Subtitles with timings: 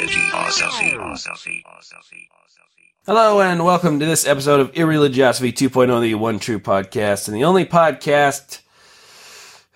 [0.00, 1.62] Irreligiosity.
[3.04, 7.44] Hello and welcome to this episode of Irreligiosity 2.0, the one true podcast, and the
[7.44, 8.60] only podcast.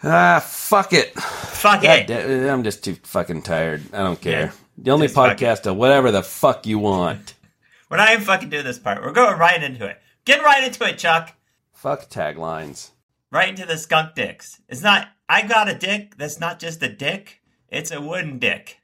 [0.02, 1.12] Ah, fuck it.
[1.20, 2.06] Fuck God it.
[2.06, 3.82] da- I'm just too fucking tired.
[3.92, 4.46] I don't care.
[4.46, 4.52] Yeah.
[4.78, 7.34] The only Just podcast of whatever the fuck you want.
[7.90, 9.02] We're not even fucking doing this part.
[9.02, 10.00] We're going right into it.
[10.24, 11.36] Get right into it, Chuck.
[11.74, 12.92] Fuck taglines.
[13.30, 14.58] Right into the skunk dicks.
[14.70, 15.06] It's not.
[15.28, 16.16] I got a dick.
[16.16, 17.42] That's not just a dick.
[17.68, 18.78] It's a wooden dick.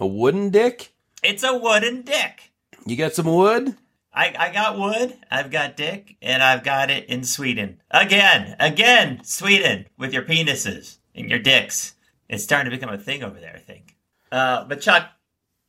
[0.00, 0.94] A wooden dick?
[1.22, 2.52] It's a wooden dick.
[2.86, 3.76] You got some wood?
[4.14, 7.82] I, I got wood, I've got dick, and I've got it in Sweden.
[7.90, 11.96] Again, again, Sweden with your penises and your dicks.
[12.30, 13.94] It's starting to become a thing over there, I think.
[14.32, 15.10] Uh, but Chuck,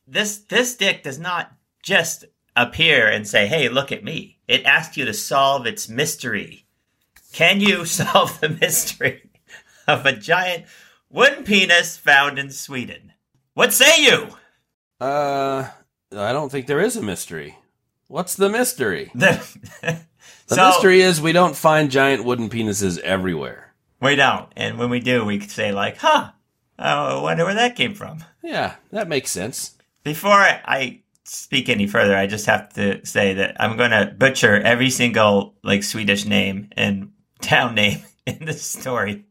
[0.06, 1.52] this this dick does not
[1.82, 2.24] just
[2.56, 6.64] appear and say, "Hey, look at me." It asks you to solve its mystery.
[7.32, 9.30] Can you solve the mystery
[9.86, 10.64] of a giant
[11.10, 13.11] wooden penis found in Sweden?
[13.54, 14.28] What say you?
[15.00, 15.68] Uh,
[16.12, 17.58] I don't think there is a mystery.
[18.08, 19.10] What's the mystery?
[19.14, 19.98] The,
[20.48, 23.74] The So- mystery is we don't find giant wooden penises everywhere.
[24.00, 24.48] We don't.
[24.56, 26.30] And when we do, we could say, like, huh,
[26.78, 28.24] I wonder where that came from.
[28.42, 29.76] Yeah, that makes sense.
[30.02, 34.60] Before I speak any further, I just have to say that I'm going to butcher
[34.60, 39.24] every single, like, Swedish name and town name in this story.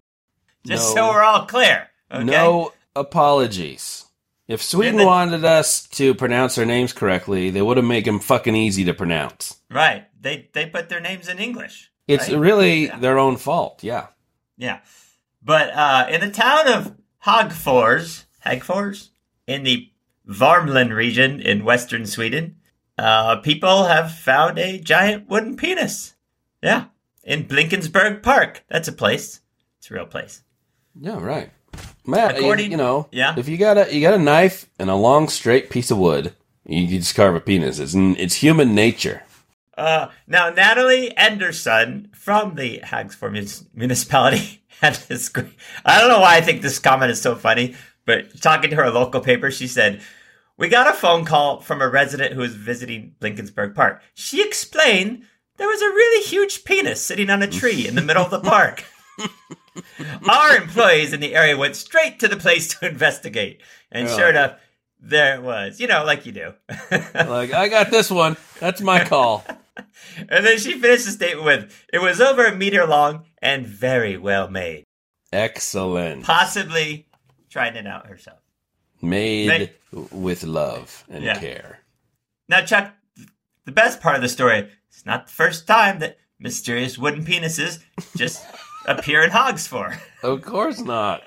[0.66, 1.08] Just No.
[1.08, 1.90] so we're all clear.
[2.12, 2.24] Okay?
[2.24, 4.06] No apologies.
[4.52, 8.20] If Sweden Didn't wanted us to pronounce their names correctly, they would have made them
[8.20, 9.62] fucking easy to pronounce.
[9.70, 10.08] Right.
[10.20, 11.90] They, they put their names in English.
[12.06, 12.38] It's right?
[12.38, 13.00] really Yeah.
[13.00, 13.82] their own fault.
[13.82, 14.08] Yeah.
[14.58, 14.80] Yeah.
[15.42, 19.12] But uh, in the town of Hagfors, Hagfors,
[19.48, 19.90] in the
[20.28, 22.58] Varmland region in western Sweden,
[22.98, 26.16] uh, people have found a giant wooden penis.
[26.62, 26.88] Yeah.
[27.24, 28.66] In Blinkensberg Park.
[28.68, 29.40] That's a place.
[29.78, 30.44] It's a real place.
[31.00, 31.52] Yeah, right.
[32.06, 33.36] Matt, you- According- you know, Yeah.
[33.38, 36.34] if you got a you got a knife and a long straight piece of wood,
[36.66, 37.80] you can just carve a penis.
[37.80, 39.24] It's it's human nature.
[39.78, 45.30] Uh, now, Natalie Anderson from the Hagfors municipality had this.
[45.30, 45.48] great-
[45.86, 47.76] I don't know why I think this comment is so funny,
[48.06, 50.02] but talking to her local paper, she said,
[50.58, 54.02] We got a phone call from a resident who was visiting Blinkensburg Park.
[54.14, 55.24] She explained
[55.58, 58.40] there was a really huge penis sitting on a tree in the middle of the
[58.50, 58.84] park.
[60.30, 63.62] Our employees in the area went straight to the place to investigate.
[63.92, 64.16] And Yeah.
[64.16, 64.60] sure enough,
[65.00, 65.80] there it was.
[65.80, 66.54] You know, like you do.
[67.14, 68.38] Like I got this one.
[68.60, 69.46] That's my call.
[70.30, 74.18] And then she finished the statement with, "It was over a meter long and very
[74.18, 74.84] well made.
[75.32, 76.24] Excellent.
[76.26, 77.08] Possibly
[77.50, 78.40] trying it out herself."
[79.02, 79.72] Made Made-
[80.12, 81.40] with love and Yeah.
[81.40, 81.80] care.
[82.50, 82.94] Now, Chuck,
[83.66, 87.80] the best part of the story: it's not the first time that mysterious wooden penises
[88.18, 88.44] just
[88.86, 89.98] appear in Hogfors.
[90.24, 91.22] Of course not.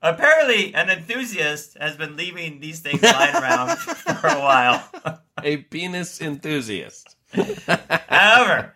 [0.00, 4.88] Apparently, an enthusiast has been leaving these things lying around for a while.
[5.42, 7.16] A penis enthusiast.
[8.08, 8.74] However,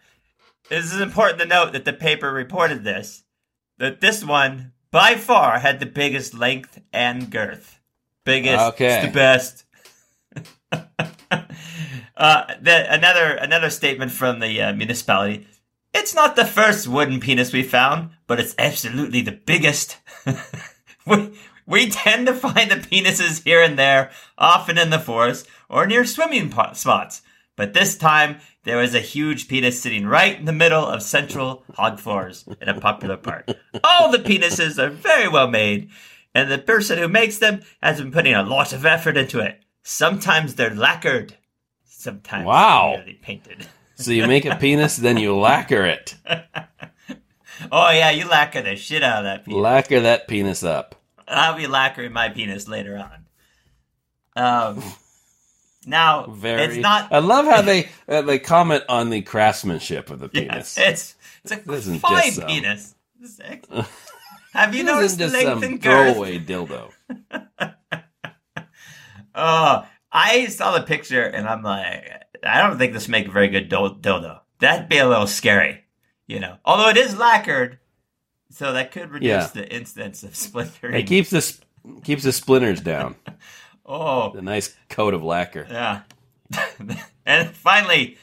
[0.69, 3.23] this is important to note that the paper reported this
[3.79, 7.81] that this one by far had the biggest length and girth.
[8.25, 8.97] Biggest, Okay.
[8.97, 9.65] it's the best.
[12.17, 15.47] uh, the, another another statement from the uh, municipality.
[15.95, 19.99] It's not the first wooden penis we found, but it's absolutely the biggest.
[21.07, 21.33] we,
[21.67, 26.05] we tend to find the penises here and there, often in the forest or near
[26.05, 27.23] swimming po- spots.
[27.57, 31.65] But this time, there was a huge penis sitting right in the middle of central
[31.73, 33.49] Hogfors in a popular park.
[33.85, 35.91] All the penises are very well made,
[36.35, 39.61] and the person who makes them has been putting a lot of effort into it.
[39.83, 41.37] Sometimes they're lacquered,
[41.85, 43.03] sometimes Wow.
[43.21, 43.67] painted.
[44.03, 46.15] So you make a penis, then you lacquer it.
[47.71, 49.61] Oh yeah, you lacquer the shit out of that penis.
[49.61, 50.97] Lacquer that penis up.
[51.29, 54.75] I'll be lacquering my penis later on.
[54.77, 54.83] Um,
[55.87, 56.63] now Very.
[56.63, 57.13] it's not.
[57.13, 60.79] I love how they uh, they comment on the craftsmanship of the Yes, penis.
[60.79, 61.15] it's
[61.45, 62.95] it's a fine some- penis.
[63.21, 63.39] This
[64.55, 66.15] Have you noticed the length some and girth?
[66.17, 66.91] throwaway dildo.
[69.35, 73.31] Oh, I saw the picture and I'm like, I don't think this would make a
[73.33, 74.41] very good dil- dildo.
[74.61, 75.85] That'd be a little scary,
[76.27, 76.57] you know.
[76.65, 77.79] Although it is lacquered,
[78.51, 79.47] so that could reduce Yeah.
[79.47, 80.95] the incidence of splintering.
[80.95, 81.55] It keeps the
[82.05, 83.17] keeps the splinters down.
[83.87, 85.67] oh, The nice coat of lacquer.
[85.71, 86.03] Yeah.
[87.27, 88.19] and finally,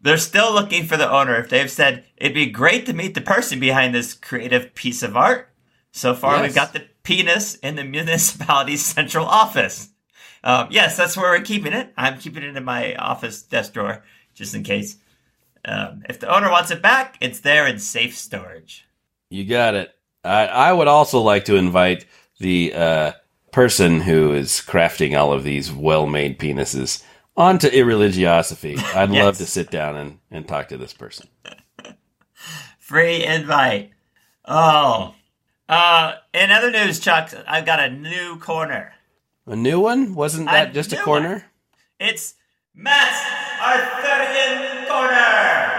[0.00, 1.36] they're still looking for the owner.
[1.36, 5.16] If they've said it'd be great to meet the person behind this creative piece of
[5.16, 5.50] art.
[5.92, 6.42] So far, Yes.
[6.42, 9.90] we've got the penis in the municipality's central office.
[10.46, 11.92] Um, yes, that's where we're keeping it.
[11.96, 14.96] I'm keeping it in my office desk drawer just in case.
[15.64, 18.86] Um, if the owner wants it back, it's there in safe storage.
[19.28, 19.92] You got it.
[20.22, 22.06] I, I would also like to invite
[22.38, 23.12] the uh,
[23.50, 27.02] person who is crafting all of these well-made penises
[27.36, 28.78] onto irreligiosity.
[28.94, 29.24] I'd Yes.
[29.24, 31.26] love to sit down and, and talk to this person.
[32.78, 33.90] Free invite.
[34.44, 35.14] Oh.
[35.68, 38.92] Uh, in other news, Chuck, I've got a new corner.
[39.46, 40.14] A new one?
[40.14, 41.44] Wasn't that A just a corner?
[42.00, 42.34] It's
[42.74, 43.24] Matt's
[43.62, 45.72] Arthurian Corner.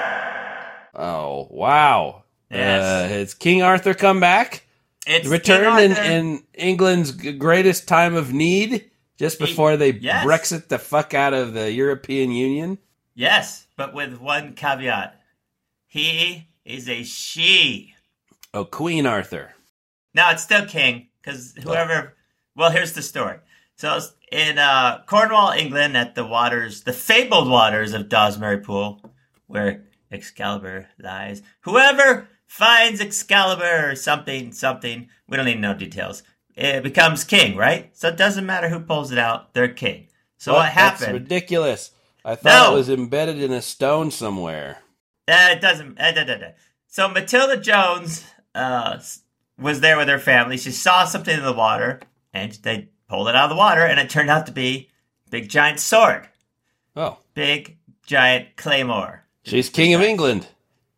[0.96, 2.24] Oh, wow.
[2.50, 2.84] Yes.
[2.84, 4.64] Uh, has King Arthur come back?
[5.06, 10.26] It's Return King in, in England's greatest time of need just before they Yes.
[10.26, 12.78] Brexit the fuck out of the European Union?
[13.16, 15.20] Yes, but with one caveat.
[15.88, 17.96] He is a she.
[18.54, 19.54] Oh, Queen Arthur.
[20.14, 22.16] No, it's still king because whoever.
[22.56, 23.38] Well, here's the story.
[23.78, 29.02] So it's in uh, Cornwall, England, at the waters, the fabled waters of Dozmary Pool,
[29.46, 31.42] where Excalibur lies.
[31.62, 36.24] Whoever finds Excalibur or something, something, we don't need know details.
[36.56, 37.96] It becomes king, right?
[37.96, 40.08] So it doesn't matter who pulls it out; they're king.
[40.38, 41.14] So what, That's happened?
[41.14, 41.92] ridiculous.
[42.26, 42.74] I thought No.
[42.74, 44.80] it was embedded in a stone somewhere.
[45.28, 46.00] Uh, it doesn't.
[46.00, 46.48] Uh, da, da, da.
[46.88, 48.26] So Matilda Jones
[48.56, 49.00] uh,
[49.60, 50.58] was there with her family.
[50.58, 52.00] She saw something in the water,
[52.34, 54.90] and they pulled it out of the water, and it turned out to be
[55.30, 56.28] big giant sword,
[56.96, 59.24] Oh, big giant claymore.
[59.44, 60.48] she's King of England.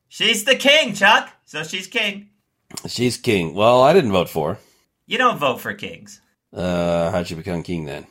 [0.07, 1.29] She's the king, Chuck.
[1.45, 2.29] So she's king.
[2.87, 3.53] She's king.
[3.53, 4.59] Well, I didn't vote for her.
[5.07, 6.21] You don't vote for kings.
[6.53, 8.07] Uh, how'd she become king then?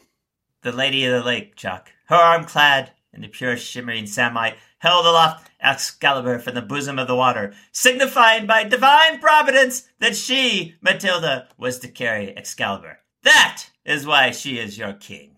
[0.63, 1.91] The Lady of the Lake, Chuck.
[2.07, 7.09] Her arm clad in the pure shimmering samite, held aloft Excalibur from the bosom of
[7.09, 12.99] the water, signifying by divine providence that she, Matilda, was to carry Excalibur.
[13.25, 15.37] That is why she is your king.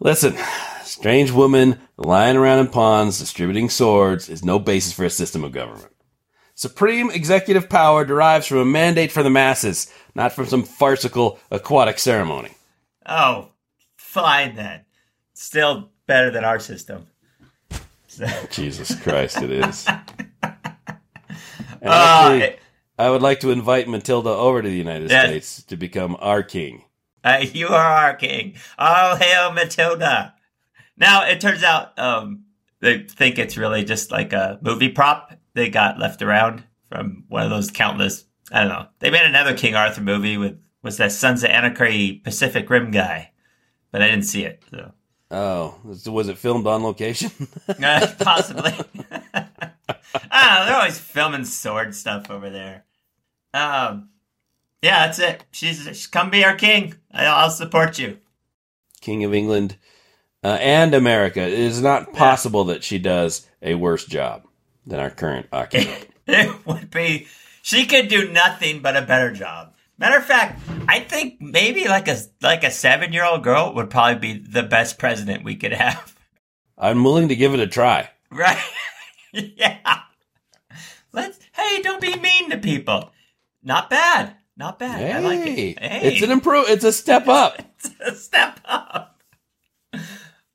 [0.00, 0.36] Listen,
[0.82, 5.52] strange woman lying around in ponds distributing swords is no basis for a system of
[5.52, 5.94] government.
[6.54, 11.98] Supreme executive power derives from a mandate for the masses, not from some farcical aquatic
[11.98, 12.50] ceremony.
[13.06, 13.48] Oh,
[13.96, 14.84] fine then.
[15.34, 17.06] Still better than our system.
[18.50, 19.88] Jesus Christ, it is.
[21.80, 22.58] And Uh, actually,
[22.96, 25.08] I would like to invite Matilda over to the United.
[25.08, 26.84] States to become our king.
[27.24, 28.54] Uh, you are our king.
[28.78, 30.34] All hail Matilda.
[30.96, 32.44] Now it turns out um,
[32.80, 37.42] they think it's really just like a movie prop they got left around from one
[37.42, 38.24] of those countless.
[38.50, 38.86] I don't know.
[38.98, 43.30] They made another King Arthur movie with was that Sons of Anarchy Pacific Rim guy,
[43.92, 44.62] but I didn't see it.
[44.70, 44.92] So
[45.34, 47.30] Oh, was it filmed on location?
[47.82, 48.72] Uh, possibly.
[49.32, 49.48] I
[50.12, 50.66] don't know.
[50.66, 52.84] They're always filming sword stuff over there.
[53.54, 54.10] Um,
[54.82, 55.44] yeah, that's it.
[55.52, 56.94] She's, she's come be our king.
[57.12, 58.18] I'll support you.
[59.00, 59.76] king of England
[60.42, 61.40] uh, and America.
[61.40, 64.44] It is not possible that she does a worse job
[64.86, 66.08] than our current occupant.
[66.26, 67.28] it would be
[67.62, 69.74] she could do nothing but a better job.
[69.98, 73.90] Matter of fact, I think maybe like a like a seven year old girl would
[73.90, 76.16] probably be the best president we could have.
[76.76, 78.10] I'm willing to give it a try.
[78.30, 78.58] Right?
[79.32, 80.00] yeah.
[81.12, 83.12] Let's hey, don't be mean to people.
[83.62, 84.34] Not bad.
[84.56, 84.98] Not bad.
[84.98, 85.78] Hey, I like it.
[85.78, 86.00] Hey.
[86.12, 86.66] it's an improve.
[86.68, 87.60] It's a step up.
[87.84, 89.20] It's a step up.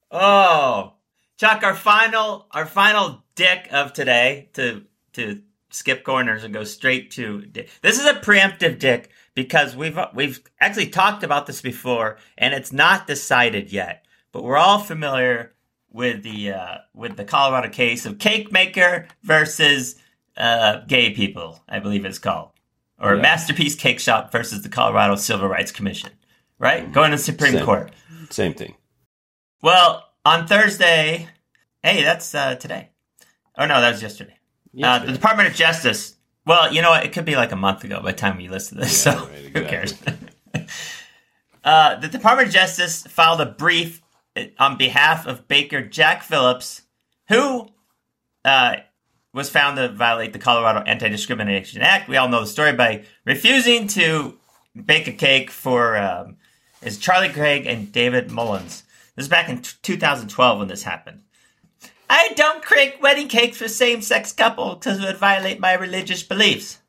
[0.09, 0.93] Oh,
[1.37, 4.83] Chuck, our final, our final dick of today to
[5.13, 7.69] to skip corners and go straight to dick.
[7.81, 12.71] This is a preemptive dick because we've we've actually talked about this before and it's
[12.71, 15.53] not decided yet, but we're all familiar
[15.91, 19.95] with the uh, with the Colorado case of cake maker versus
[20.37, 21.61] uh, gay people.
[21.67, 22.51] I believe it's called,
[22.99, 23.21] or Yeah.
[23.21, 26.11] Masterpiece Cake Shop versus the Colorado Civil Rights Commission.
[26.59, 27.65] Right, going to the Supreme Same.
[27.65, 27.91] Court.
[28.31, 28.75] Same thing.
[29.61, 31.27] Well, on Thursday,
[31.83, 32.89] hey, that's uh, today.
[33.57, 34.37] Oh no, that was yesterday.
[34.81, 36.15] Uh, the Department of Justice.
[36.45, 37.05] Well, you know what?
[37.05, 39.05] It could be like a month ago by the time you listen to this.
[39.05, 39.93] Yeah, so right, who cares?
[41.63, 44.01] uh, the Department of Justice filed a brief
[44.35, 46.83] uh, on behalf of Baker Jack Phillips,
[47.29, 47.67] who
[48.45, 48.77] uh,
[49.37, 52.09] was found to violate the Colorado Anti-Discrimination Act.
[52.09, 54.39] We all know the story by refusing to
[54.75, 56.37] bake a cake for um,
[56.81, 58.83] is Charlie Craig and David Mullins.
[59.15, 61.21] This is back in t- 2012 when this happened.
[62.09, 66.79] I don't create wedding cakes for same-sex couples because it would violate my religious beliefs.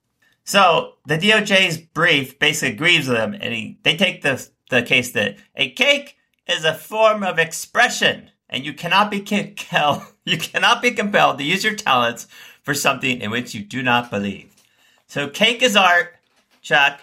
[0.45, 5.13] So the DOJ's brief basically agrees with them, and he, they take the the case
[5.13, 10.03] that a cake is a form of expression, and you cannot be compelled
[10.33, 12.27] you cannot be compelled to use your talents
[12.63, 14.55] for something in which you do not believe.
[15.07, 16.15] So cake is art,
[16.63, 17.01] Chuck,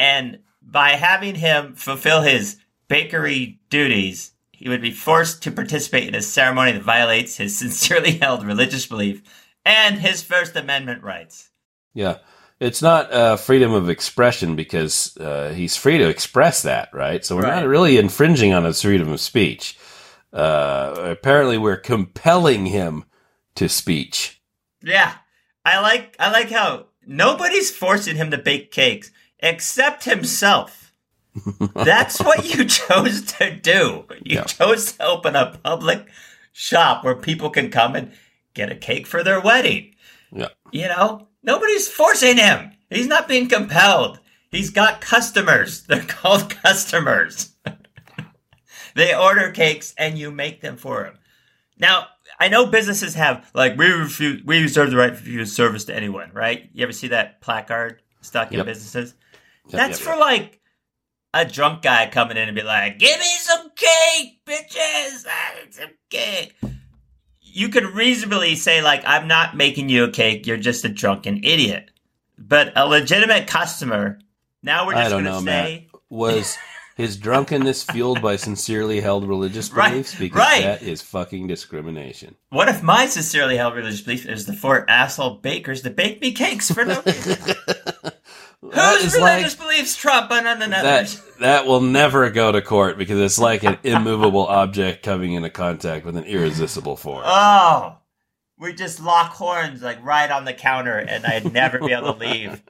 [0.00, 2.56] and by having him fulfill his
[2.88, 8.12] bakery duties, he would be forced to participate in a ceremony that violates his sincerely
[8.18, 9.22] held religious belief
[9.64, 11.50] and his First Amendment rights.
[11.94, 12.18] Yeah.
[12.58, 17.24] it's not uh, freedom of expression because uh, he's free to express that, right?
[17.24, 17.60] So we're Right.
[17.60, 19.76] not really infringing on his freedom of speech.
[20.32, 23.04] Uh, apparently, we're compelling him
[23.54, 24.40] to speech.
[24.82, 25.14] Yeah.
[25.64, 30.92] I like I like how nobody's forcing him to bake cakes except himself.
[31.74, 34.04] That's what you chose to do.
[34.24, 34.44] You Yeah.
[34.44, 36.06] chose to open a public
[36.52, 38.12] shop where people can come and
[38.54, 39.94] get a cake for their wedding.
[40.32, 40.48] Yeah.
[40.72, 42.72] You know, nobody's forcing him.
[42.90, 44.18] He's not being compelled.
[44.50, 45.82] He's got customers.
[45.86, 47.50] They're called customers.
[48.94, 51.18] They order cakes and you make them for them.
[51.78, 52.06] Now,
[52.38, 55.96] I know businesses have like we refuse, we reserve the right to refuse service to
[55.96, 56.68] anyone, right?
[56.72, 58.66] You ever see that placard stuck in Yep.
[58.66, 59.14] businesses?
[59.68, 60.60] Yep, That's yep, for like
[61.34, 65.26] a drunk guy coming in and be like, "Give me some cake, bitches!
[65.26, 66.54] I need some cake."
[67.40, 70.46] You could reasonably say like, "I'm not making you a cake.
[70.46, 71.90] You're just a drunken idiot."
[72.38, 74.18] But a legitimate customer,
[74.62, 76.58] now we're just going to say, Was
[76.96, 80.14] his drunkenness fueled by sincerely held religious Right, beliefs?
[80.18, 80.62] Because right.
[80.62, 82.34] that is fucking discrimination.
[82.50, 86.32] "What if my sincerely held religious belief is the four asshole bakers that bake me
[86.32, 87.36] cakes for no reason?"
[88.70, 90.62] That Whose is like religious beliefs trump on that.
[90.62, 91.20] another's?
[91.40, 96.06] That will never go to court because it's like an immovable object coming into contact
[96.06, 97.26] with an irresistible force.
[97.28, 97.96] Oh,
[98.58, 102.18] we just lock horns like right on the counter, and I'd never be able to
[102.20, 102.62] leave.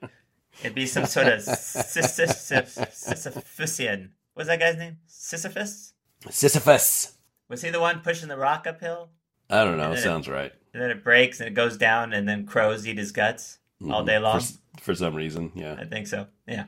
[0.60, 2.50] It'd be some sort of Sisyphus.
[2.50, 4.10] Sisyphusian.
[4.34, 4.98] What's that guy's name?
[5.06, 5.94] Sisyphus?
[6.30, 7.14] Sisyphus.
[7.48, 9.10] Was he the one pushing the rock uphill?
[9.50, 9.94] I don't know.
[9.96, 10.52] Sounds right.
[10.72, 13.98] And then it breaks and it goes down, and then crows eat his guts all
[13.98, 14.06] mm-hmm.
[14.06, 14.40] day long.
[14.40, 15.76] For, for some reason, yeah.
[15.78, 16.28] I think so.
[16.46, 16.64] Yeah.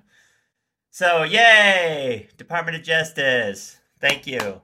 [0.90, 2.28] So, yay!
[2.36, 3.78] Department of Justice.
[4.00, 4.60] Thank you.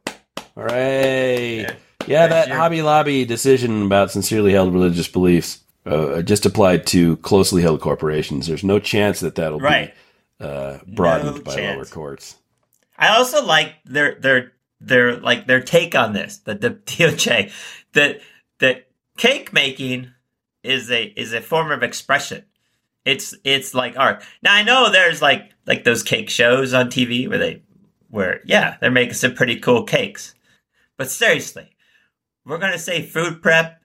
[0.55, 1.63] Hooray!
[1.63, 1.75] Yeah.
[2.07, 7.63] Yeah, that Hobby Lobby decision about sincerely held religious beliefs uh, just applied to closely
[7.63, 8.47] held corporations.
[8.47, 9.95] There's no chance that that'll Right.
[10.39, 11.77] be uh, broadened No by chance.
[11.77, 12.37] lower courts.
[12.99, 16.39] I also like their their their like their take on this.
[16.39, 17.51] The the DOJ
[17.95, 18.21] that
[18.59, 20.11] that cake making
[20.63, 22.45] is a is a form of expression.
[23.07, 24.23] It's it's like art.
[24.43, 27.63] Now I know there's like like those cake shows on TV where they
[28.11, 30.35] where yeah they're making some pretty cool cakes,
[30.99, 31.71] but seriously,
[32.45, 33.81] we're gonna say food prep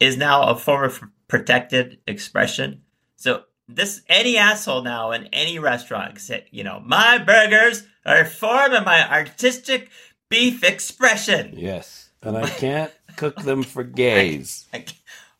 [0.00, 2.82] is now a form of protected expression.
[3.16, 8.20] So this any asshole now in any restaurant can say, you know, my burgers are
[8.20, 9.90] a form of my artistic
[10.28, 11.54] beef expression.
[11.56, 14.66] Yes, and I can't cook them for gays.
[14.72, 14.90] Like,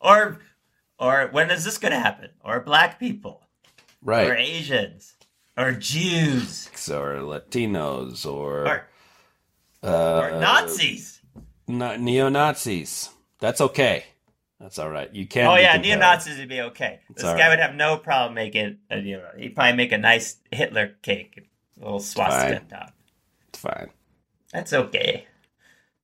[0.01, 0.39] or
[0.99, 2.29] or when is this gonna happen?
[2.43, 3.43] Or black people.
[4.01, 4.27] Right?
[4.29, 5.13] Or Asians.
[5.57, 6.69] Or Jews.
[6.89, 8.87] Or Latinos or, Or,
[9.83, 11.21] uh, or Nazis.
[11.67, 13.09] not neo Nazis.
[13.39, 14.05] That's okay.
[14.59, 15.13] That's all right.
[15.13, 15.47] You can't.
[15.47, 16.99] Oh yeah, neo Nazis would be okay.
[17.13, 17.49] This guy right.
[17.49, 21.47] would have no problem making a you know, he'd probably make a nice Hitler cake.
[21.79, 22.67] A little swastika Fine.
[22.67, 22.93] top.
[23.49, 23.89] It's fine.
[24.51, 25.27] That's okay.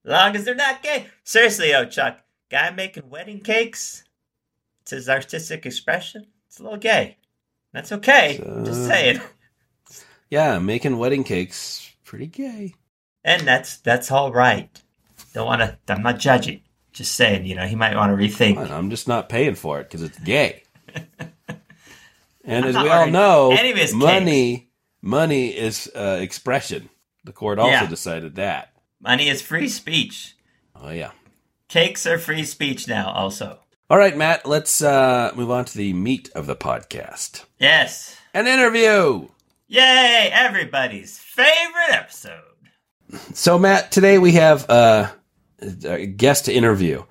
[0.04, 1.08] Long as they're not gay.
[1.24, 2.20] Seriously, though, Chuck,
[2.52, 4.04] guy making wedding cakes,
[4.82, 6.28] it's his artistic expression.
[6.48, 7.18] It's a little gay.
[7.72, 8.38] That's okay.
[8.38, 9.22] So- Just saying.
[10.30, 12.74] Yeah, making wedding cakes pretty gay.
[13.24, 14.82] And that's that's all right.
[15.36, 15.78] Don't want to.
[15.88, 16.62] I'm not judging.
[16.94, 17.46] Just saying.
[17.46, 18.70] You know, he might want to rethink.
[18.72, 20.64] I'm just not paying for it because it's gay.
[22.46, 23.58] and I'm as we all know,
[23.94, 24.70] money
[25.02, 26.90] money is uh, expression.
[27.24, 27.88] The court also Yeah.
[27.88, 28.74] decided that.
[29.02, 30.36] Money is free speech.
[30.76, 31.12] Oh yeah.
[31.68, 33.10] Cakes are free speech now.
[33.12, 33.60] Also,
[33.90, 34.46] All right, Matt.
[34.46, 37.46] Let's uh, move on to the meat of the podcast.
[37.60, 38.16] yes.
[38.36, 39.28] An interview.
[39.68, 40.30] Yay!
[40.34, 42.42] Everybody's favorite episode.
[43.34, 45.12] So, Matt, today we have uh,
[45.86, 47.04] a guest interview.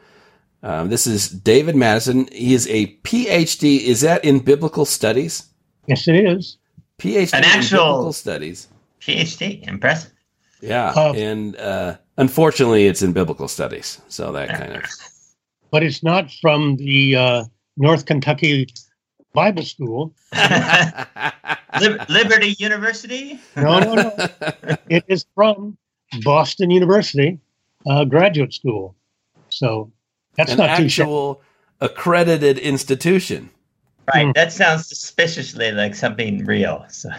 [0.63, 2.29] Um, this is David Madison.
[2.33, 3.81] He is a PhD.
[3.81, 5.47] Is that in biblical studies?
[5.87, 6.59] Yes, it is.
[6.99, 8.69] PhD An in actual- biblical studies.
[9.01, 9.67] PhD.
[9.67, 10.13] Impressive.
[10.61, 14.01] Yeah, Uh, and uh, unfortunately, it's in biblical studies.
[14.09, 14.85] So that kind of
[15.73, 17.45] But it's not from the uh,
[17.77, 18.69] North Kentucky
[19.33, 20.15] Bible School.
[22.09, 23.41] Liberty University.
[23.57, 24.13] No, no, no.
[24.89, 25.77] it is from
[26.23, 27.39] Boston University
[27.87, 28.97] uh, Graduate School.
[29.49, 29.93] So
[30.37, 31.05] that's an not too shabby.
[31.05, 31.43] actual
[31.81, 33.51] accredited institution.
[34.13, 34.27] Right.
[34.27, 34.33] Hmm.
[34.35, 36.85] That sounds suspiciously like something real.
[36.89, 37.11] So.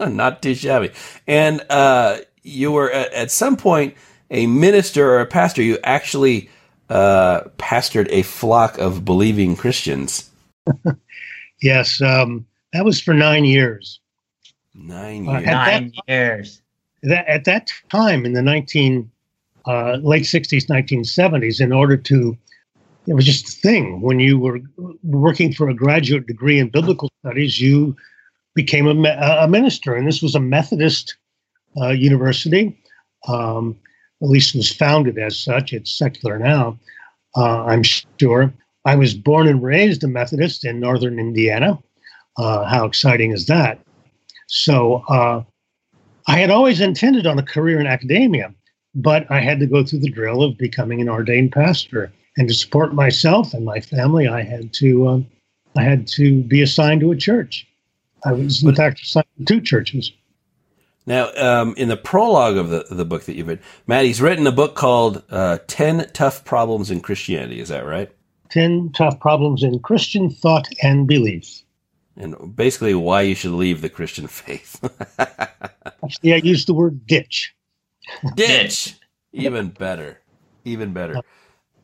[0.00, 0.90] Not too shabby.
[1.28, 3.94] And uh, you were at, at some point
[4.30, 5.62] a minister or a pastor.
[5.62, 6.50] You actually
[6.90, 10.30] uh, pastored a flock of believing Christians.
[11.62, 14.00] Yes, um, that was for nine years.
[14.74, 15.44] Nine Uh, years.
[15.44, 16.62] That Nine years.
[17.02, 19.10] That at that time in the nineteen
[19.66, 22.36] uh, late sixties, nineteen seventies, in order to
[23.06, 24.00] it was just a thing.
[24.00, 24.60] When you were
[25.02, 27.96] working for a graduate degree in biblical studies, you
[28.54, 31.16] became a, a minister, and this was a Methodist
[31.80, 32.78] uh, university.
[33.26, 33.76] Um,
[34.22, 35.72] at least it was founded as such.
[35.72, 36.78] It's secular now,
[37.36, 38.52] uh, I'm sure.
[38.84, 41.78] I was born and raised a Methodist in northern Indiana.
[42.36, 43.80] Uh, how exciting is that?
[44.46, 45.42] So uh,
[46.26, 48.54] I had always intended on a career in academia,
[48.94, 52.12] but I had to go through the drill of becoming an ordained pastor.
[52.36, 55.26] And to support myself and my family, I had to um,
[55.76, 57.66] I had to be assigned to a church.
[58.24, 60.12] I was in fact assigned to two churches.
[61.04, 64.46] Now, um, in the prologue of the the book that you've read, Matt, he's written
[64.46, 67.60] a book called uh, 10 Tough Problems in Christianity.
[67.60, 68.10] Is that right?
[68.50, 71.62] 10 Tough Problems in Christian Thought and Belief.
[72.16, 74.80] And basically, why you should leave the Christian faith.
[76.04, 77.54] Actually, I used the word ditch.
[78.34, 78.96] Ditch.
[79.32, 80.20] Even better.
[80.64, 81.20] Even better.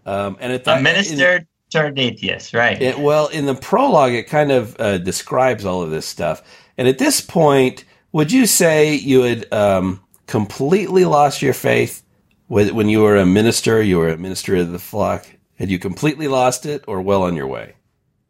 [0.06, 2.80] Um, and at that, a minister turned atheist, right?
[2.80, 6.42] It, well, in the prologue, it kind of uh, describes all of this stuff.
[6.78, 12.02] And at this point, would you say you had um, completely lost your faith
[12.48, 13.82] when you were a minister?
[13.82, 15.26] You were a minister of the flock.
[15.56, 17.74] Had you completely lost it, or well on your way?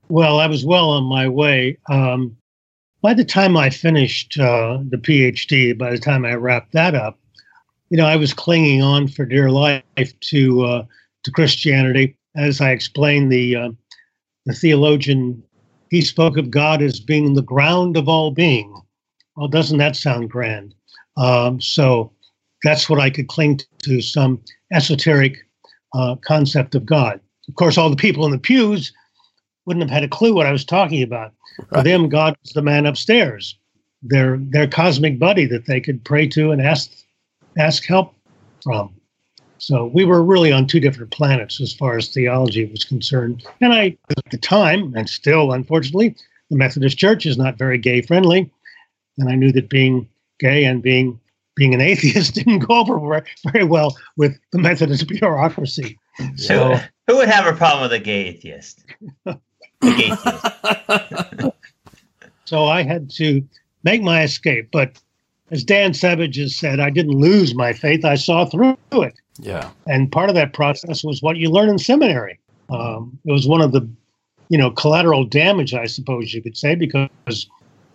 [0.09, 1.77] Well, I was well on my way.
[1.91, 2.38] Um,
[3.01, 7.19] by the time I finished uh, the PhD, by the time I wrapped that up,
[7.91, 9.83] you know, I was clinging on for dear life
[10.21, 10.85] to uh,
[11.25, 12.17] to Christianity.
[12.37, 13.71] As I explained, the uh,
[14.47, 15.43] the theologian
[15.91, 18.75] he spoke of God as being the ground of all being.
[19.37, 20.75] Well, doesn't that sound grand?
[21.17, 22.13] Um, so
[22.63, 25.39] that's what I could cling to some esoteric
[25.95, 27.21] uh, concept of God.
[27.49, 28.93] Of course, all the people in the pews
[29.65, 31.33] wouldn't have had a clue what I was talking about.
[31.59, 31.69] Right.
[31.71, 33.57] For them, God was the man upstairs,
[34.03, 36.91] their their cosmic buddy that they could pray to and ask
[37.59, 38.15] ask help
[38.63, 38.95] from.
[39.59, 43.45] So we were really on two different planets as far as theology was concerned.
[43.61, 46.15] And I, at the time, and still, unfortunately,
[46.49, 48.53] the Methodist Church is not very gay friendly
[49.19, 51.21] and I knew that being gay and being
[51.57, 55.99] being an atheist didn't go over very well with the Methodist bureaucracy.
[56.37, 58.85] So, who, who would have a problem with a gay atheist?
[59.83, 61.51] a gay
[62.45, 63.43] so I had to
[63.85, 65.01] make my escape, but
[65.51, 69.15] as Dan Savage has said, I didn't lose my faith; I saw through it.
[69.39, 72.39] Yeah, and part of that process was what you learn in seminary.
[72.71, 73.89] Um, it was one of the,
[74.49, 77.49] you know, collateral damage, I suppose you could say, because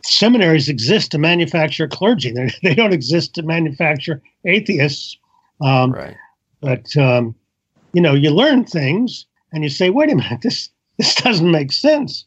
[0.03, 2.31] seminaries exist to manufacture clergy.
[2.31, 5.17] They're, they do not exist to manufacture atheists.
[5.61, 6.15] Um, right.
[6.61, 7.35] But um,
[7.93, 11.71] you know, you learn things, and you say, "Wait a minute, this this doesn't make
[11.71, 12.25] sense.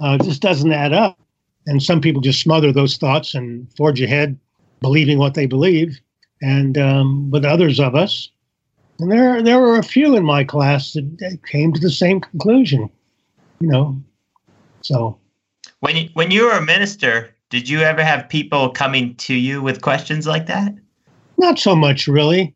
[0.00, 1.18] Uh, this doesn't add up."
[1.66, 4.38] And some people just smother those thoughts and forge ahead,
[4.80, 6.00] believing what they believe.
[6.40, 8.30] And um, but others of us,
[9.00, 12.88] and there there were a few in my class that came to the same conclusion.
[13.60, 14.02] You know,
[14.82, 15.18] so
[15.80, 19.62] when you, when you were a minister, did you ever have people coming to you
[19.62, 20.74] with questions like that?
[21.38, 22.54] Not so much, really.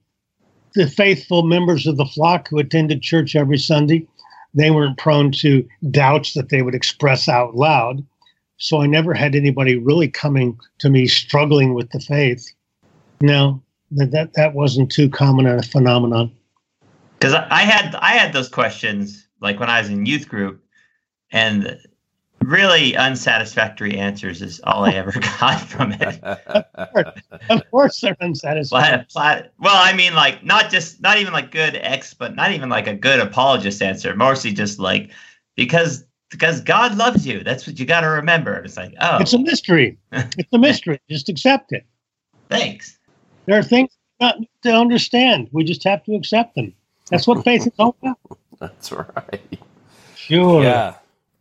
[0.74, 4.06] The faithful members of the flock who attended church every Sunday,
[4.54, 8.04] they weren't prone to doubts that they would express out loud.
[8.58, 12.52] So I never had anybody really coming to me struggling with the faith.
[13.20, 13.62] No,
[13.92, 16.32] that that, that wasn't too common a phenomenon.
[17.18, 20.62] Because I had I had those questions like when I was in youth group,
[21.30, 21.78] and
[22.44, 26.22] really unsatisfactory answers is all I ever got from it.
[27.50, 29.06] of course, they're unsatisfactory.
[29.58, 32.86] Well, I mean, like not just not even like good ex, but not even like
[32.86, 34.14] a good apologist answer.
[34.14, 35.10] Mostly just like
[35.56, 37.44] because because God loves you.
[37.44, 38.56] That's what you got to remember.
[38.56, 39.98] It's like oh, it's a mystery.
[40.12, 41.00] it's a mystery.
[41.08, 41.86] just accept it.
[42.48, 42.98] Thanks.
[43.46, 45.48] There are things not to understand.
[45.52, 46.74] We just have to accept them.
[47.10, 48.18] That's what faith is all about.
[48.58, 49.58] That's right.
[50.14, 50.62] Sure.
[50.62, 50.94] Yeah.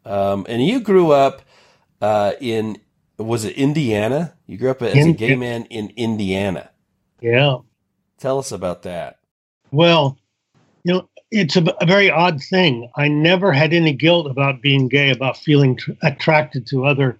[0.06, 1.42] Um, and you grew up
[2.02, 2.78] uh, in
[3.18, 4.34] was it Indiana?
[4.48, 6.72] You grew up as in, a gay man in Indiana.
[7.22, 7.58] Yeah.
[8.18, 9.20] Tell us about that.
[9.72, 10.18] Well,
[10.84, 12.90] you know, it's a, a very odd thing.
[12.96, 17.18] I never had any guilt about being gay, about feeling tr- attracted to other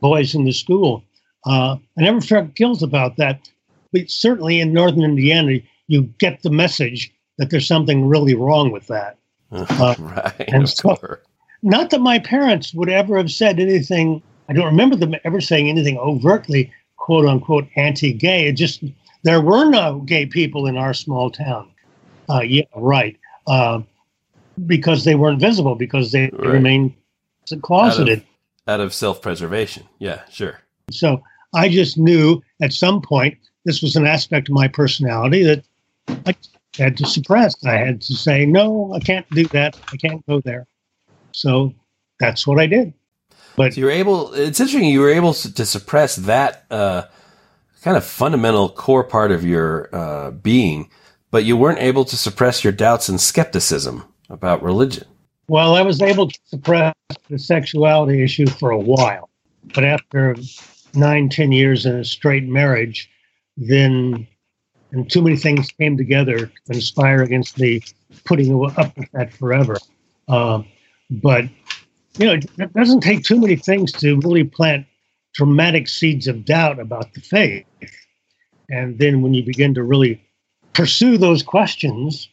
[0.00, 1.02] boys in the school.
[1.46, 3.48] Uh, I never felt guilt about that.
[3.92, 8.86] But certainly in northern Indiana, you get the message that there's something really wrong with
[8.88, 9.18] that.
[9.52, 10.44] Uh, right.
[10.48, 10.96] And so,
[11.62, 14.22] not that my parents would ever have said anything.
[14.48, 18.48] I don't remember them ever saying anything overtly, quote unquote, anti-gay.
[18.48, 18.82] It just
[19.22, 21.70] there were no gay people in our small town.
[22.28, 23.16] Uh, yeah, right.
[23.46, 23.80] Uh,
[24.66, 26.52] because they weren't visible, because they right.
[26.52, 26.94] remained
[27.62, 28.18] closeted.
[28.18, 28.24] Out
[28.66, 29.88] of, out of self-preservation.
[29.98, 30.60] Yeah, sure.
[30.90, 31.22] So
[31.54, 35.64] I just knew at some point this was an aspect of my personality that
[36.26, 36.34] I
[36.76, 37.64] had to suppress.
[37.64, 39.78] I had to say, no, I can't do that.
[39.92, 40.66] I can't go there.
[41.32, 41.74] So
[42.18, 42.92] that's what I did.
[43.56, 44.32] But so you were able.
[44.34, 44.88] It's interesting.
[44.88, 47.02] You were able to suppress that uh,
[47.82, 50.90] kind of fundamental core part of your uh, being,
[51.30, 55.06] but you weren't able to suppress your doubts and skepticism about religion.
[55.48, 56.94] Well, I was able to suppress
[57.28, 59.28] the sexuality issue for a while,
[59.74, 60.36] but after
[60.94, 63.10] nine, ten years in a straight marriage,
[63.56, 64.26] then
[64.92, 67.80] and too many things came together to conspire against me
[68.24, 69.76] putting up with that forever.
[70.28, 70.66] Um,
[71.20, 71.44] but
[72.18, 74.86] you know, it doesn't take too many things to really plant
[75.34, 77.66] dramatic seeds of doubt about the faith.
[78.68, 80.22] And then when you begin to really
[80.74, 82.28] pursue those questions,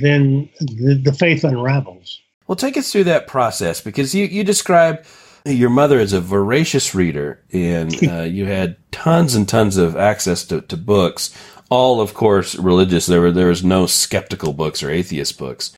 [0.00, 2.20] then the, the faith unravels.
[2.46, 5.04] Well, take us through that process because you, you describe
[5.44, 10.44] your mother as a voracious reader and uh, you had tons and tons of access
[10.46, 11.36] to, to books,
[11.70, 13.06] all, of course, religious.
[13.06, 15.76] There were, there was no skeptical books or atheist books.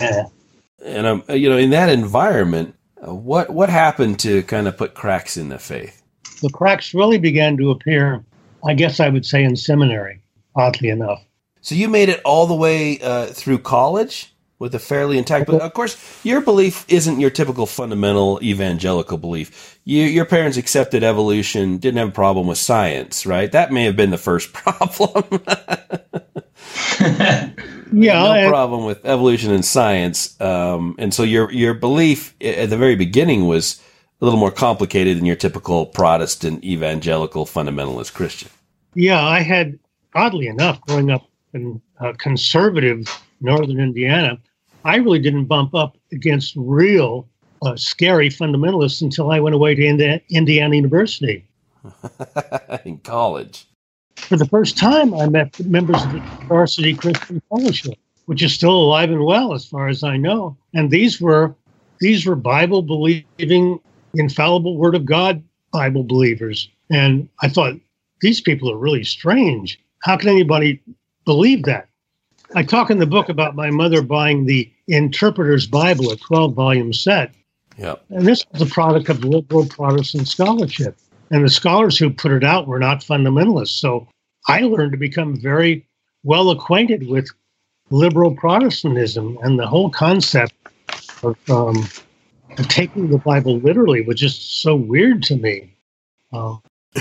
[0.00, 0.24] Yeah.
[0.84, 2.74] And, um, you know, in that environment,
[3.06, 6.02] uh, what, what happened to kind of put cracks in the faith?
[6.42, 8.24] The cracks really began to appear,
[8.64, 10.22] I guess I would say, in seminary,
[10.56, 11.22] oddly enough.
[11.60, 15.46] So you made it all the way uh, through college with a fairly intact.
[15.46, 19.78] But of course, your belief isn't your typical fundamental evangelical belief.
[19.84, 23.50] You, your parents accepted evolution, didn't have a problem with science, right?
[23.50, 25.42] That may have been the first problem.
[27.92, 30.40] yeah, no problem with evolution and science.
[30.40, 33.80] Um, and so your your belief at the very beginning was
[34.20, 38.50] a little more complicated than your typical Protestant evangelical fundamentalist Christian.
[38.94, 39.78] Yeah, I had
[40.14, 43.06] oddly enough growing up in uh, conservative
[43.40, 44.38] northern Indiana,
[44.84, 47.28] I really didn't bump up against real
[47.62, 51.46] uh, scary fundamentalists until I went away to Indi- Indiana University.
[52.84, 53.66] in college.
[54.30, 57.94] For the first time, I met members of the Varsity Christian Fellowship,
[58.26, 60.56] which is still alive and well, as far as I know.
[60.72, 61.52] And these were
[61.98, 63.80] these were Bible believing,
[64.14, 66.68] infallible Word of God Bible believers.
[66.92, 67.74] And I thought
[68.20, 69.80] these people are really strange.
[70.04, 70.80] How can anybody
[71.24, 71.88] believe that?
[72.54, 76.92] I talk in the book about my mother buying the Interpreter's Bible, a 12 volume
[76.92, 77.34] set.
[77.78, 78.04] Yep.
[78.10, 80.96] And this was a product of liberal Protestant scholarship.
[81.32, 83.80] And the scholars who put it out were not fundamentalists.
[83.80, 84.06] So
[84.48, 85.86] I learned to become very
[86.22, 87.28] well acquainted with
[87.90, 90.54] liberal Protestantism and the whole concept
[91.22, 91.86] of, um,
[92.68, 95.74] taking the Bible literally was just so weird to me.
[96.32, 96.56] Uh,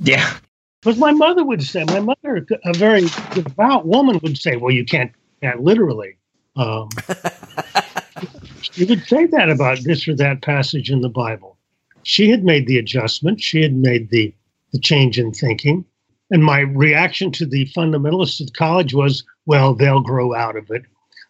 [0.00, 0.38] yeah.
[0.82, 4.84] But my mother would say, my mother, a very devout woman, would say, well, you
[4.84, 6.16] can't, can't literally.
[6.56, 6.88] Um,
[8.60, 11.56] she would say that about this or that passage in the Bible.
[12.04, 14.32] She had made the adjustment, she had made the,
[14.72, 15.84] the change in thinking.
[16.30, 20.82] And my reaction to the fundamentalists at college was, well, they'll grow out of it.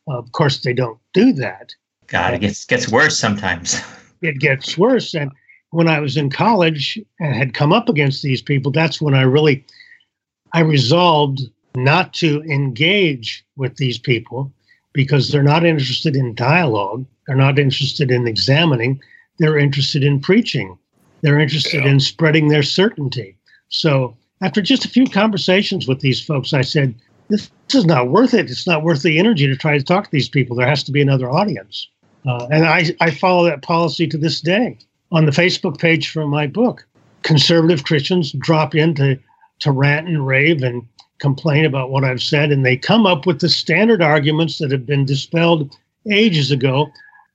[0.08, 1.74] Uh, of course, they don't do that.
[2.08, 3.80] God, it gets gets worse sometimes.
[4.20, 5.30] It gets worse, and
[5.70, 9.22] when I was in college and had come up against these people, that's when I
[9.22, 9.64] really
[10.52, 11.42] I resolved
[11.76, 14.52] not to engage with these people
[14.92, 17.06] because they're not interested in dialogue.
[17.26, 19.00] They're not interested in examining.
[19.38, 20.76] They're interested in preaching.
[21.20, 21.90] They're interested yeah.
[21.90, 23.36] in spreading their certainty.
[23.68, 26.94] So after just a few conversations with these folks, I said,
[27.28, 28.50] this, this is not worth it.
[28.50, 30.56] It's not worth the energy to try to talk to these people.
[30.56, 31.88] There has to be another audience.
[32.26, 34.78] Uh, and I, I follow that policy to this day
[35.12, 36.86] on the Facebook page for my book.
[37.22, 39.18] Conservative Christians drop in to,
[39.60, 40.86] to rant and rave and
[41.18, 44.86] complain about what I've said, and they come up with the standard arguments that have
[44.86, 45.76] been dispelled
[46.10, 46.90] ages ago.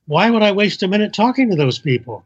[0.06, 2.24] Why would I waste a minute talking to those people?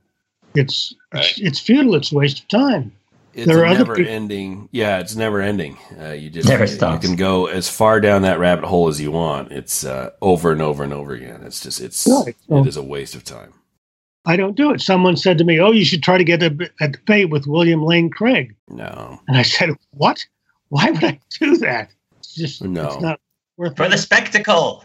[0.57, 1.23] It's right.
[1.23, 1.95] it's, it's, futile.
[1.95, 2.91] It's a waste of time.
[3.33, 4.67] It's there are never people- ending.
[4.71, 5.77] Yeah, it's never ending.
[5.99, 7.03] Uh, you just never stops.
[7.03, 9.51] You can go as far down that rabbit hole as you want.
[9.51, 11.43] It's uh, over and over and over again.
[11.43, 12.35] It's just it's right.
[12.47, 13.53] so, it is a waste of time.
[14.25, 14.81] I don't do it.
[14.81, 17.83] Someone said to me, "Oh, you should try to get a, a debate with William
[17.83, 19.21] Lane Craig." No.
[19.27, 20.25] And I said, "What?
[20.69, 21.91] Why would I do that?
[22.17, 22.87] It's just no.
[22.87, 23.19] It's not
[23.57, 23.91] worth for it.
[23.91, 24.83] the spectacle."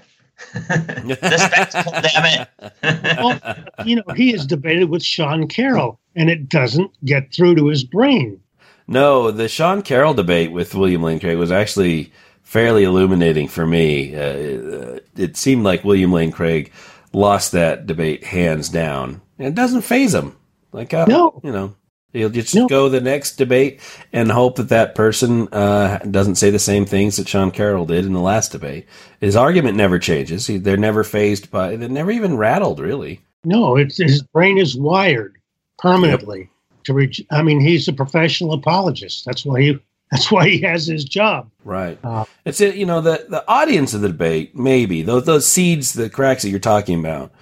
[0.52, 2.46] The spectacle, damn
[2.82, 3.18] it!
[3.18, 7.68] well, you know, he has debated with Sean Carroll, and it doesn't get through to
[7.68, 8.40] his brain.
[8.86, 14.14] No, the Sean Carroll debate with William Lane Craig was actually fairly illuminating for me.
[14.14, 16.72] Uh, it seemed like William Lane Craig
[17.12, 19.20] lost that debate hands down.
[19.38, 20.36] And it doesn't phase him.
[20.72, 21.40] Like, uh, no.
[21.44, 21.74] you know,
[22.12, 22.68] he'll just no.
[22.68, 23.80] go the next debate
[24.12, 28.04] and hope that that person uh, doesn't say the same things that Sean Carroll did
[28.04, 28.86] in the last debate.
[29.20, 30.46] His argument never changes.
[30.46, 31.76] He, they're never phased by.
[31.76, 33.20] They're never even rattled, really.
[33.44, 35.36] No, it's his brain is wired
[35.78, 36.84] permanently yep.
[36.84, 37.24] to reach.
[37.30, 39.24] I mean, he's a professional apologist.
[39.24, 39.78] That's why he.
[40.12, 41.50] That's why he has his job.
[41.64, 41.98] Right.
[42.04, 42.74] Uh, it's it.
[42.74, 46.50] You know, the the audience of the debate, maybe those those seeds, the cracks that
[46.50, 47.32] you're talking about.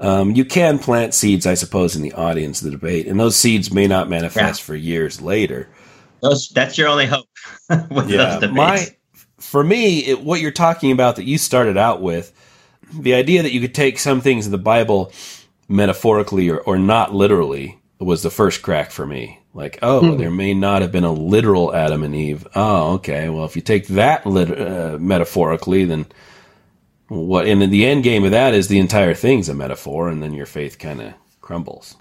[0.00, 3.36] Um, you can plant seeds, I suppose, in the audience of the debate, and those
[3.36, 4.64] seeds may not manifest yeah.
[4.64, 5.68] for years later.
[6.22, 7.26] Those, that's your only hope.
[8.06, 8.86] yeah, my
[9.40, 12.32] for me, it, what you're talking about that you started out with,
[12.92, 15.12] the idea that you could take some things in the Bible
[15.68, 19.38] metaphorically or, or not literally was the first crack for me.
[19.52, 20.18] Like, oh, hmm.
[20.18, 22.46] there may not have been a literal Adam and Eve.
[22.54, 23.28] Oh, okay.
[23.28, 26.06] Well, if you take that lit- uh, metaphorically, then
[27.10, 27.46] what?
[27.46, 30.46] And the end game of that is the entire thing's a metaphor, and then your
[30.46, 31.96] faith kind of crumbles.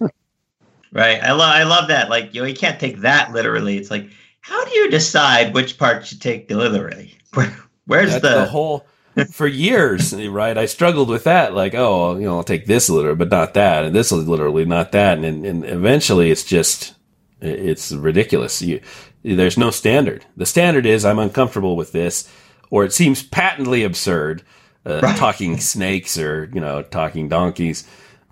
[0.91, 1.21] Right.
[1.21, 1.55] I love.
[1.55, 2.09] I love that.
[2.09, 3.77] Like, you know, you can't take that literally.
[3.77, 4.09] It's like,
[4.41, 7.15] how do you decide which part you take literally?
[7.33, 8.87] Where, where's the, the whole?
[9.31, 10.57] for years, right?
[10.57, 11.53] I struggled with that.
[11.53, 14.65] Like, oh, you know, I'll take this literally, but not that, and this is literally
[14.65, 16.95] not that, and and eventually, it's just
[17.41, 18.61] it's ridiculous.
[18.61, 18.81] You,
[19.23, 20.25] there's no standard.
[20.37, 22.31] The standard is I'm uncomfortable with this,
[22.69, 24.43] or it seems patently absurd.
[24.89, 25.17] Uh, right.
[25.17, 27.87] Talking snakes or you know talking donkeys,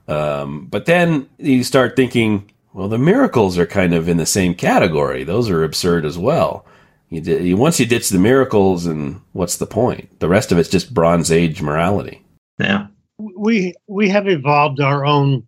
[0.07, 4.55] um, but then you start thinking, well, the miracles are kind of in the same
[4.55, 5.23] category.
[5.23, 6.65] Those are absurd as well.
[7.09, 10.19] You, you once you ditch the miracles, and what's the point?
[10.19, 12.23] The rest of it's just Bronze Age morality.
[12.59, 15.45] Yeah, we we have evolved our own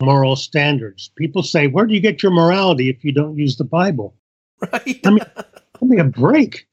[0.00, 1.10] moral standards.
[1.16, 4.14] People say, "Where do you get your morality if you don't use the Bible?"
[4.72, 5.00] Right.
[5.06, 5.24] I mean,
[5.80, 6.66] give me a break.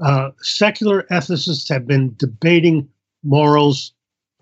[0.00, 2.88] Uh, secular ethicists have been debating
[3.22, 3.92] morals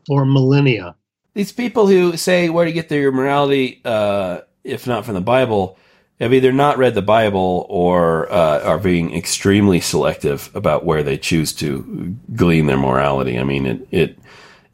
[0.06, 0.96] for millennia.
[1.34, 5.20] These people who say, "Where do you get your morality?" Uh, if not from the
[5.20, 5.78] Bible,
[6.20, 11.16] have either not read the Bible or uh, are being extremely selective about where they
[11.16, 13.38] choose to glean their morality.
[13.38, 14.18] I mean, it, it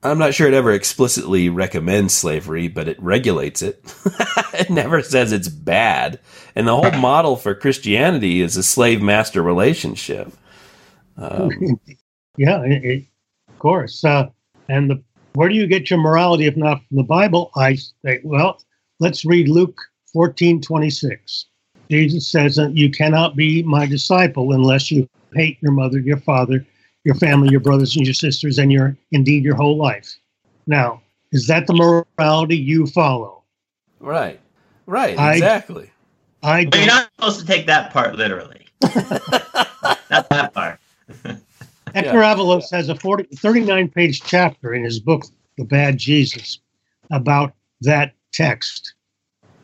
[0.03, 3.81] I'm not sure it ever explicitly recommends slavery, but it regulates it.
[4.55, 6.21] it never says it's bad.
[6.55, 10.33] And the whole model for Christianity is a slave master relationship.
[11.17, 11.51] Um,
[12.37, 13.05] yeah, it,
[13.57, 14.05] of course.
[14.05, 14.29] Uh,
[14.69, 17.51] and the, where do you get your morality if not from the Bible?
[17.57, 18.61] I say, well,
[19.01, 19.81] let's read Luke
[20.13, 21.47] 14 26.
[21.91, 26.67] Jesus says that you cannot be my disciple unless you hate your mother, your father,
[27.05, 30.15] your family, your brothers and your sisters, and your indeed your whole life.
[30.67, 31.01] Now,
[31.33, 33.43] is that the morality you follow?
[34.01, 34.39] Right.
[34.87, 35.19] Right.
[35.19, 35.91] Exactly.
[36.43, 38.67] I, I but you're not supposed to take that part literally.
[38.83, 40.79] not that part.
[41.97, 42.35] Hector yeah.
[42.35, 45.25] Avalos has a 40, 39 page chapter in his book,
[45.57, 46.59] The Bad Jesus,
[47.11, 48.93] about that text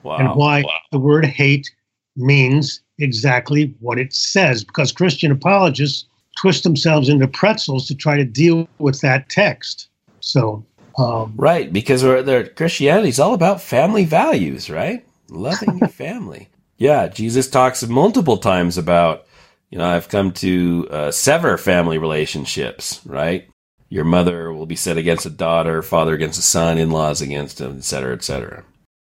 [0.02, 0.16] wow.
[0.16, 0.70] and why wow.
[0.92, 1.70] the word hate
[2.16, 4.64] means exactly what it says.
[4.64, 6.06] Because Christian apologists
[6.38, 9.88] twist themselves into pretzels to try to deal with that text.
[10.20, 10.64] So,
[10.96, 15.04] um, right, because their Christianity is all about family values, right?
[15.28, 16.48] Loving your family.
[16.78, 19.26] Yeah, Jesus talks multiple times about,
[19.72, 23.48] you know, I've come to uh, sever family relationships, right?
[23.88, 27.58] Your mother will be set against a daughter, father against a son, in laws against
[27.58, 28.64] him, et cetera, et cetera.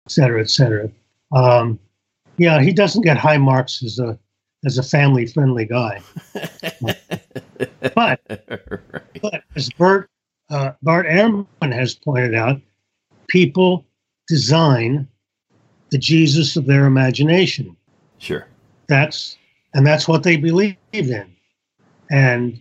[0.07, 0.89] Et cetera, et cetera.
[1.33, 1.81] Um,
[2.37, 4.17] yeah, he doesn't get high marks as a
[4.65, 6.01] as a family friendly guy.
[6.81, 6.99] but,
[7.97, 8.21] right.
[9.23, 10.09] but as Bert
[10.51, 12.61] uh, Bart Ehrman has pointed out,
[13.27, 13.85] people
[14.29, 15.09] design
[15.91, 17.77] the Jesus of their imagination.
[18.19, 18.47] Sure.
[18.89, 19.37] That's
[19.75, 21.35] and that's what they believe in.
[22.11, 22.61] And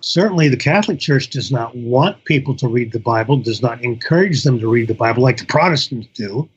[0.00, 4.42] certainly the Catholic Church does not want people to read the Bible, does not encourage
[4.42, 6.48] them to read the Bible like the Protestants do.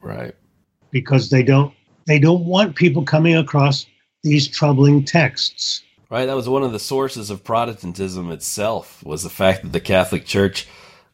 [0.00, 0.34] Right
[0.92, 1.74] because they don't
[2.06, 3.86] they don't want people coming across
[4.22, 5.82] these troubling texts.
[6.10, 9.80] Right, that was one of the sources of Protestantism itself was the fact that the
[9.80, 10.68] Catholic Church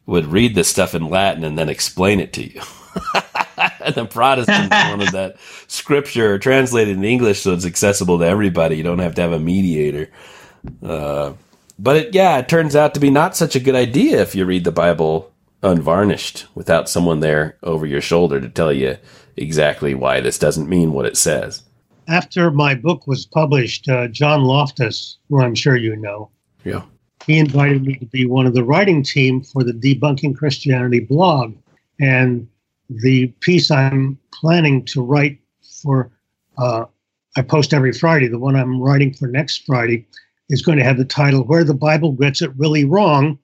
[0.05, 2.61] would read this stuff in Latin and then explain it to you.
[3.85, 5.37] and the Protestants wanted that
[5.67, 8.77] scripture translated in English so it's accessible to everybody.
[8.77, 10.09] You don't have to have a mediator.
[10.83, 11.33] Uh,
[11.77, 14.45] but it, yeah, it turns out to be not such a good idea if you
[14.45, 15.31] read the Bible
[15.63, 18.97] unvarnished without someone there over your shoulder to tell you
[19.37, 21.63] exactly why this doesn't mean what it says.
[22.07, 26.29] After my book was published, uh, John Loftus, who I'm sure you know,
[26.65, 26.81] yeah,
[27.25, 31.55] he invited me to be one of the writing team for the Debunking Christianity blog,
[31.99, 32.47] and
[32.89, 35.39] the piece I'm planning to write
[35.81, 36.11] for,
[36.57, 36.85] uh,
[37.37, 38.27] I post every Friday.
[38.27, 40.05] The one I'm writing for next Friday
[40.49, 43.37] is going to have the title "Where the Bible Gets It Really Wrong."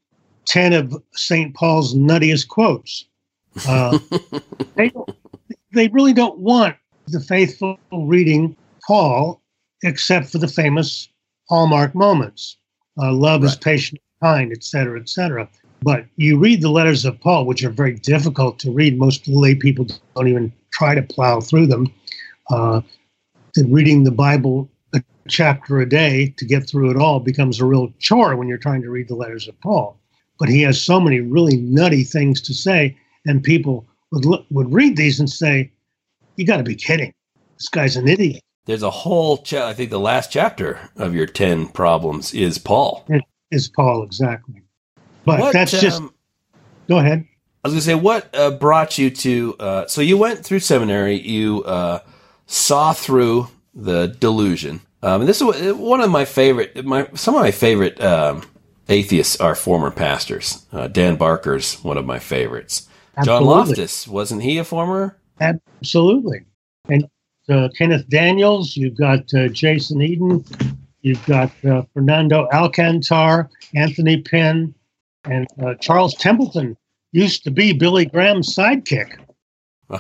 [0.46, 1.56] Ten of St.
[1.56, 3.06] Paul's nuttiest quotes.
[3.68, 3.98] Uh,
[4.76, 4.92] they,
[5.72, 6.76] they really don't want
[7.08, 8.56] the faithful reading
[8.86, 9.42] Paul,
[9.84, 11.10] except for the famous
[11.50, 12.58] hallmark moments.
[13.00, 13.52] Uh, love right.
[13.52, 15.50] is patient, kind, etc., etc.
[15.86, 18.98] But you read the letters of Paul, which are very difficult to read.
[18.98, 21.94] Most lay people don't even try to plow through them.
[22.50, 22.82] Uh,
[23.68, 27.94] reading the Bible a chapter a day to get through it all becomes a real
[28.00, 30.00] chore when you're trying to read the letters of Paul.
[30.40, 34.74] But he has so many really nutty things to say, and people would look, would
[34.74, 35.72] read these and say,
[36.36, 37.14] "You got to be kidding!
[37.60, 39.38] This guy's an idiot." There's a whole.
[39.38, 43.06] Cha- I think the last chapter of your ten problems is Paul.
[43.08, 43.22] It
[43.52, 44.65] is Paul exactly.
[45.26, 46.02] But What, that's just.
[46.02, 46.14] um,
[46.88, 47.26] Go ahead.
[47.64, 49.56] I was gonna say, what uh, brought you to?
[49.60, 51.20] Uh, so you went through seminary.
[51.20, 52.00] You uh,
[52.46, 54.82] saw through the delusion.
[55.02, 56.86] Um, and this is one of my favorite.
[56.86, 58.44] My some of my favorite um,
[58.88, 60.66] atheists are former pastors.
[60.72, 62.88] Uh, Dan Barker's one of my favorites.
[63.24, 65.18] John Loftus wasn't he a former?
[65.40, 66.46] Absolutely.
[66.90, 67.08] And
[67.50, 70.44] uh, Kenneth Daniels, you've got uh, Jason Eden,
[71.02, 74.74] you've got uh, Fernando Alcantar, Anthony Penn,
[75.26, 76.76] and uh, Charles Templeton
[77.12, 79.20] used to be Billy Graham's sidekick.
[79.90, 80.00] is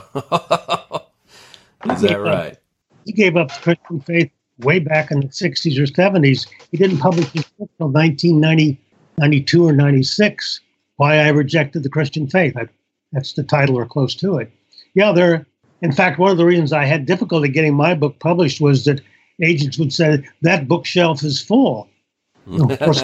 [2.01, 2.57] that right?
[3.05, 6.47] He gave up the Christian faith way back in the 60s or 70s.
[6.71, 8.79] He didn't publish his book until 1990,
[9.17, 10.61] 92 or 96,
[10.97, 12.57] Why I Rejected the Christian Faith.
[12.57, 12.67] I,
[13.11, 14.51] that's the title or close to it.
[14.93, 15.45] Yeah, there.
[15.81, 19.01] In fact, one of the reasons I had difficulty getting my book published was that
[19.41, 21.89] agents would say that bookshelf is full.
[22.47, 23.03] Of course,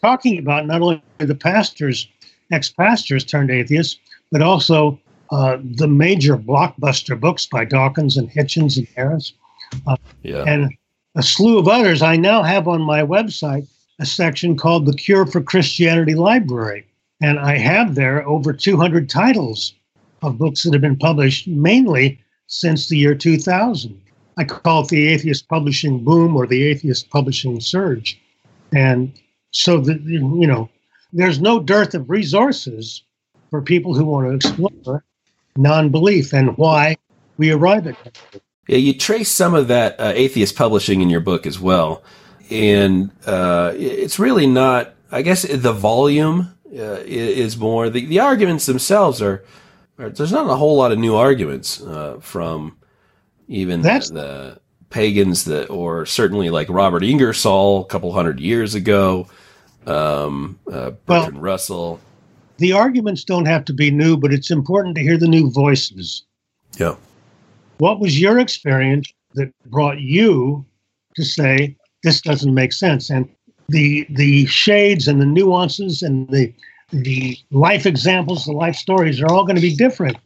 [0.00, 2.08] talking about not only the pastors,
[2.52, 3.98] ex-pastors turned atheists,
[4.30, 4.98] but also
[5.30, 9.32] uh, the major blockbuster books by Dawkins and Hitchens and Harris,
[10.22, 10.44] yeah.
[10.44, 10.72] and
[11.14, 12.02] a slew of others.
[12.02, 16.86] I now have on my website a section called the Cure for Christianity Library,
[17.20, 19.74] and I have there over 200 titles
[20.22, 24.00] of books that have been published, mainly since the year 2000.
[24.36, 28.20] I call it the atheist publishing boom or the atheist publishing surge.
[28.72, 29.12] And
[29.58, 30.68] so, the, you know,
[31.12, 33.02] there's no dearth of resources
[33.50, 35.04] for people who want to explore
[35.56, 36.96] non belief and why
[37.38, 38.42] we arrive at that.
[38.68, 42.02] Yeah, you trace some of that uh, atheist publishing in your book as well,
[42.50, 44.94] and uh, it's really not.
[45.10, 47.90] I guess the volume uh, is more.
[47.90, 49.42] The, the arguments themselves are,
[49.98, 50.10] are.
[50.10, 52.76] There's not a whole lot of new arguments uh, from
[53.48, 59.26] even That's- the pagans that, or certainly like Robert Ingersoll a couple hundred years ago,
[59.88, 62.00] um, uh, Well- Russell.
[62.58, 66.24] The arguments don't have to be new, but it's important to hear the new voices.
[66.76, 66.96] Yeah.
[67.78, 70.66] What was your experience that brought you
[71.14, 73.10] to say this doesn't make sense?
[73.10, 73.28] And
[73.68, 76.52] the the shades and the nuances and the
[76.90, 80.16] the life examples, the life stories are all going to be different.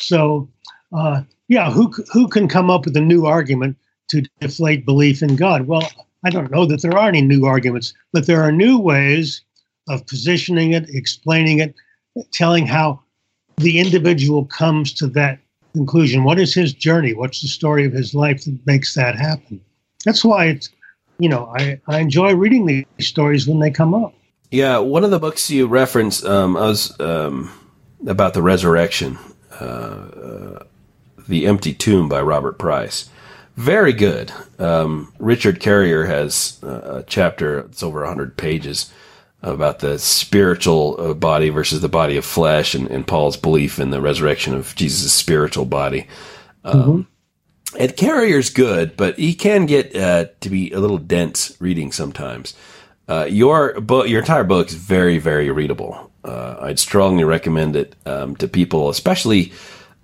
[0.00, 0.48] So,
[0.92, 3.76] uh, yeah, who who can come up with a new argument
[4.10, 5.66] to deflate belief in God?
[5.68, 5.88] Well,
[6.24, 9.42] I don't know that there are any new arguments, but there are new ways
[9.88, 11.74] of positioning it, explaining it,
[12.32, 13.00] telling how
[13.58, 15.38] the individual comes to that
[15.74, 16.24] conclusion.
[16.24, 17.14] What is his journey?
[17.14, 19.60] What's the story of his life that makes that happen?
[20.04, 20.70] That's why it's,
[21.18, 24.14] you know, I, I enjoy reading these stories when they come up.
[24.50, 27.50] Yeah, one of the books you referenced, um, I was um,
[28.06, 29.18] about the resurrection,
[29.60, 30.64] uh, uh,
[31.28, 33.10] the empty tomb by Robert Price.
[33.56, 34.32] Very good.
[34.58, 38.92] Um, Richard Carrier has uh, a chapter; it's over hundred pages
[39.42, 43.90] about the spiritual uh, body versus the body of flesh, and, and Paul's belief in
[43.90, 46.06] the resurrection of Jesus' spiritual body.
[46.64, 47.08] Um,
[47.78, 52.54] And Carrier's good, but he can get uh, to be a little dense reading sometimes.
[53.08, 56.10] Uh, your book, your entire book is very, very readable.
[56.24, 59.52] Uh, I'd strongly recommend it um, to people, especially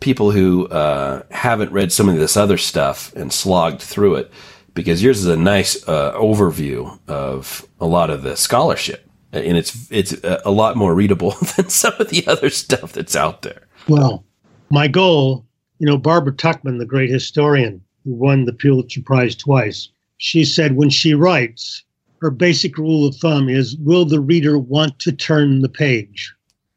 [0.03, 4.31] people who uh, haven't read some of this other stuff and slogged through it,
[4.75, 9.91] because yours is a nice uh, overview of a lot of the scholarship, and it's
[9.91, 13.63] it's a lot more readable than some of the other stuff that's out there.
[13.89, 14.25] Well,
[14.71, 15.47] my goal,
[15.79, 19.89] you know, Barbara Tuchman, the great historian who won the Pulitzer Prize twice,
[20.19, 21.85] she said when she writes,
[22.21, 26.33] her basic rule of thumb is will the reader want to turn the page?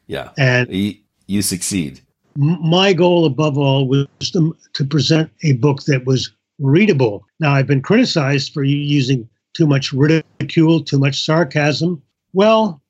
[0.07, 0.95] Yeah, And you,
[1.27, 2.01] you succeed.
[2.37, 7.25] My goal above all was to, to present a book that was readable.
[7.39, 12.01] Now, I've been criticized for using too much ridicule, too much sarcasm.
[12.33, 12.81] Well,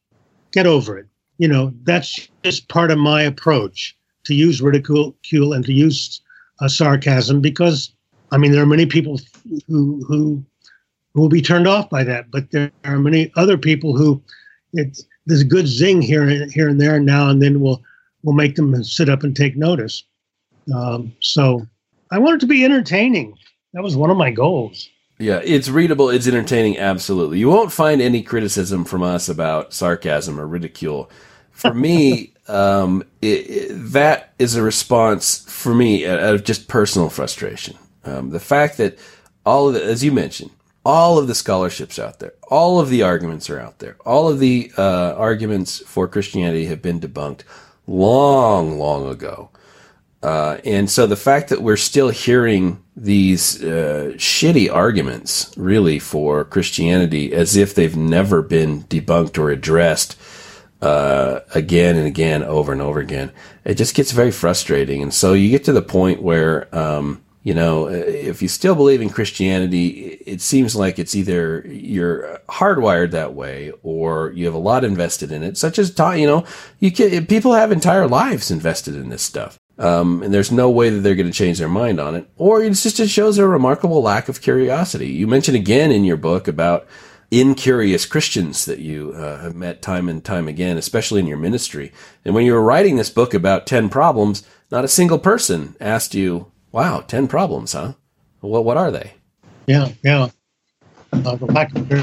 [0.52, 1.08] get over it.
[1.38, 6.22] You know, that's just part of my approach to use ridicule and to use
[6.60, 7.92] uh, sarcasm because,
[8.32, 9.20] I mean, there are many people
[9.68, 10.44] who, who,
[11.14, 14.22] will be turned off by that, but there are many other people who
[14.74, 17.82] it, there's a good zing here here and there now and then will
[18.26, 20.04] will make them sit up and take notice.
[20.74, 21.66] Um, so
[22.12, 23.38] I want it to be entertaining.
[23.74, 24.90] That was one of my goals.
[25.18, 27.40] Yeah, it's readable, it's entertaining, absolutely.
[27.40, 31.10] You won't find any criticism from us about sarcasm or ridicule.
[31.52, 37.10] For me, um, it, it, that is a response for me out of just personal
[37.10, 37.78] frustration.
[38.04, 39.00] Um, the fact that
[39.46, 40.52] all of the, as you mentioned,
[40.84, 43.96] all of the scholarships out there, all of the arguments are out there.
[44.06, 47.42] All of the uh, arguments for Christianity have been debunked
[47.88, 49.50] long, long ago.
[50.24, 56.44] Uh, and so the fact that we're still hearing these uh, shitty arguments, really, for
[56.44, 60.18] Christianity as if they've never been debunked or addressed
[60.82, 63.32] uh, again and again, over and over again,
[63.64, 65.04] it just gets very frustrating.
[65.04, 69.04] And so you get to the point where, um, you know, if you still believe
[69.04, 74.58] in Christianity, it seems like it's either you're hardwired that way or you have a
[74.58, 76.44] lot invested in it, such as, you know,
[76.80, 79.60] you can, people have entire lives invested in this stuff.
[79.78, 82.28] Um, and there's no way that they're going to change their mind on it.
[82.36, 85.10] Or it just it shows a remarkable lack of curiosity.
[85.10, 86.88] You mentioned again in your book about
[87.30, 91.92] incurious Christians that you uh, have met time and time again, especially in your ministry.
[92.24, 94.42] And when you were writing this book about 10 problems,
[94.72, 97.94] not a single person asked you, wow, 10 problems, huh?
[98.42, 99.14] Well, what are they?
[99.66, 100.28] Yeah, yeah.
[101.14, 101.38] Uh,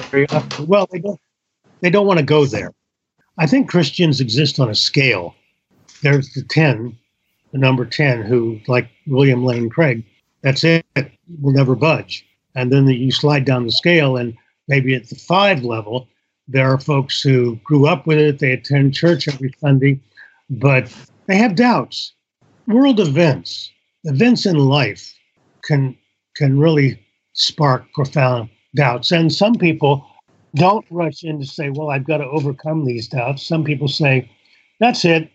[0.08, 0.64] curiosity.
[0.64, 1.20] Well, they don't,
[1.82, 2.72] they don't want to go there.
[3.36, 5.34] I think Christians exist on a scale.
[6.02, 6.96] There's the 10,
[7.52, 10.04] the number 10, who, like William Lane Craig,
[10.40, 10.86] that's it,
[11.42, 12.26] will never budge.
[12.54, 14.34] And then the, you slide down the scale, and
[14.68, 16.08] maybe at the five level,
[16.48, 20.00] there are folks who grew up with it, they attend church every Sunday,
[20.48, 20.90] but
[21.26, 22.14] they have doubts.
[22.66, 23.71] World events,
[24.04, 25.14] events in life
[25.64, 25.96] can
[26.36, 26.98] can really
[27.34, 29.12] spark profound doubts.
[29.12, 30.06] And some people
[30.54, 33.46] don't rush in to say, well, I've got to overcome these doubts.
[33.46, 34.30] Some people say,
[34.80, 35.30] that's it.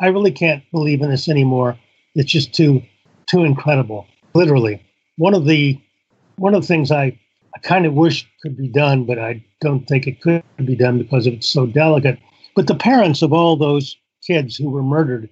[0.00, 1.78] I really can't believe in this anymore.
[2.14, 2.82] It's just too
[3.26, 4.06] too incredible.
[4.34, 4.82] Literally.
[5.16, 5.80] One of the
[6.36, 7.18] one of the things I,
[7.54, 10.98] I kind of wish could be done, but I don't think it could be done
[10.98, 12.18] because it's so delicate.
[12.56, 13.96] But the parents of all those
[14.26, 15.28] kids who were murdered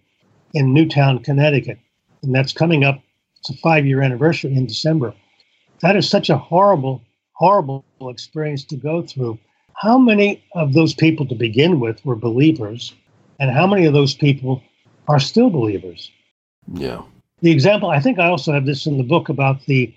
[0.55, 1.79] in Newtown, Connecticut,
[2.23, 3.01] and that's coming up,
[3.39, 5.15] it's a five year anniversary in December.
[5.81, 7.03] That is such a horrible,
[7.33, 9.39] horrible experience to go through.
[9.75, 12.93] How many of those people to begin with were believers?
[13.41, 14.63] and how many of those people
[15.09, 16.13] are still believers?
[16.75, 17.03] Yeah.
[17.41, 19.93] The example, I think I also have this in the book about the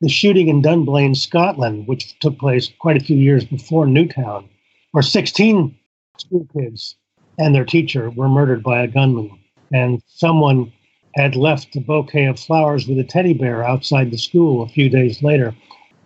[0.00, 4.48] the shooting in Dunblane, Scotland, which took place quite a few years before Newtown,
[4.92, 5.76] where 16
[6.18, 6.94] school kids
[7.36, 9.36] and their teacher were murdered by a gunman.
[9.72, 10.72] And someone
[11.14, 14.88] had left a bouquet of flowers with a teddy bear outside the school a few
[14.88, 15.54] days later.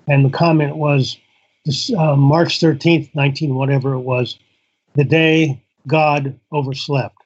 [0.08, 1.18] And the comment was
[1.64, 4.38] this, uh, March 13th, 19, whatever it was,
[4.94, 7.16] the day God overslept.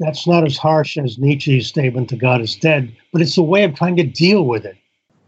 [0.00, 3.64] That's not as harsh as Nietzsche's statement that God is dead, but it's a way
[3.64, 4.76] of trying to deal with it.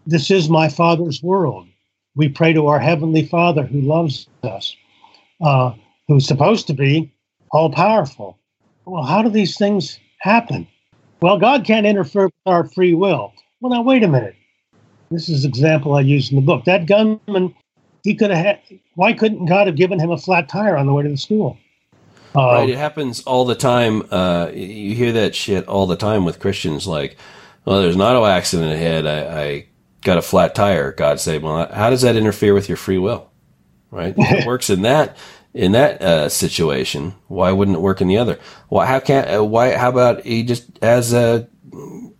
[0.06, 1.68] This is my Father's world.
[2.16, 4.76] We pray to our Heavenly Father who loves us,
[5.40, 5.72] uh,
[6.08, 7.12] who's supposed to be
[7.52, 8.38] all powerful.
[8.84, 10.66] Well, how do these things happen?
[11.20, 13.32] Well, God can't interfere with our free will.
[13.60, 14.36] Well, now, wait a minute.
[15.10, 16.64] This is an example I use in the book.
[16.64, 17.54] That gunman,
[18.02, 18.60] he could have had,
[18.94, 21.56] why couldn't God have given him a flat tire on the way to the school?
[22.34, 24.02] Uh, right, it happens all the time.
[24.10, 27.16] Uh, you hear that shit all the time with Christians, like,
[27.64, 29.06] "Well, there's an auto accident ahead.
[29.06, 29.66] I, I
[30.02, 33.30] got a flat tire." God say, "Well, how does that interfere with your free will?"
[33.90, 34.14] Right?
[34.18, 35.16] It works in that
[35.56, 37.14] in that uh, situation.
[37.28, 38.38] Why wouldn't it work in the other?
[38.68, 38.86] Why?
[38.86, 39.28] How can't?
[39.28, 39.74] Uh, why?
[39.74, 41.48] How about he just has a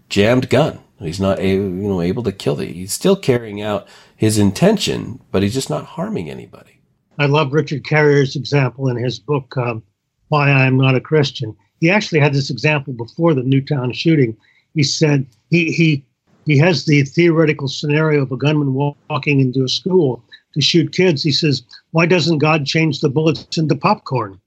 [0.08, 0.80] jammed gun?
[0.98, 2.64] He's not able, you know, able to kill the.
[2.64, 6.80] He's still carrying out his intention, but he's just not harming anybody.
[7.18, 9.54] I love Richard Carrier's example in his book.
[9.58, 9.82] Um,
[10.28, 11.54] why I am not a Christian.
[11.80, 14.34] He actually had this example before the Newtown shooting.
[14.74, 16.02] He said he he
[16.46, 20.24] he has the theoretical scenario of a gunman walking into a school
[20.56, 21.22] to shoot kids.
[21.22, 24.40] He says, "Why doesn't God change the bullets into popcorn?"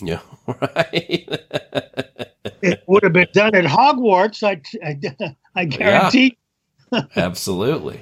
[0.00, 1.28] Yeah, right.
[2.62, 4.42] it would have been done at Hogwarts.
[4.42, 6.38] I I, I guarantee.
[6.92, 8.00] Yeah, absolutely.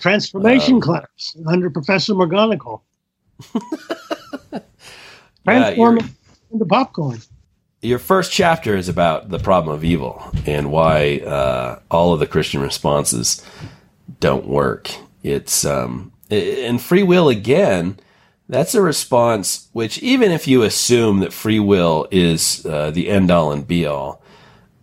[0.00, 2.80] Transformation um, class under Professor McGonagall.
[5.44, 6.04] Transforming.
[6.14, 7.20] Yeah, into popcorn.
[7.82, 12.26] Your first chapter is about the problem of evil and why uh, all of the
[12.26, 13.44] Christian responses
[14.20, 14.90] don't work.
[15.22, 17.98] It's um, and free will again.
[18.48, 23.30] That's a response which, even if you assume that free will is uh, the end
[23.30, 24.22] all and be all,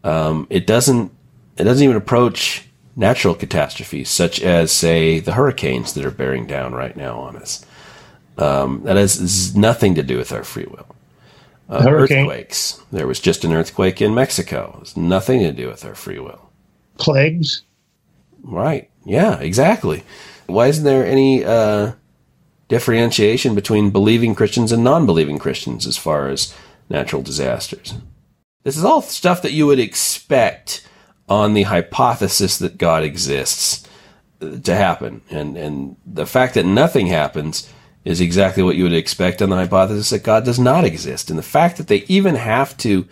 [0.04, 1.12] um, it doesn't.
[1.58, 2.66] It doesn't even approach
[2.96, 7.66] natural catastrophes such as, say, the hurricanes that are bearing down right now on us.
[8.38, 10.88] Um, that has nothing to do with our free will
[11.70, 12.82] uh, earthquakes.
[12.92, 14.74] There was just an earthquake in Mexico.
[14.76, 16.50] It was nothing to do with our free will.
[16.98, 17.64] Plagues.
[18.44, 18.90] Right.
[19.06, 20.04] Yeah, exactly.
[20.52, 21.94] Why isn't there any uh,
[22.68, 26.56] differentiation between believing Christians and non believing Christians as far as
[26.90, 27.96] natural disasters?
[28.64, 30.88] This is all stuff that you would expect
[31.28, 33.88] on the hypothesis that God exists.
[34.40, 37.72] to happen, and and the fact that nothing happens
[38.04, 41.38] is exactly what you would expect on the hypothesis that God does not exist, and
[41.38, 43.08] the fact that they even have to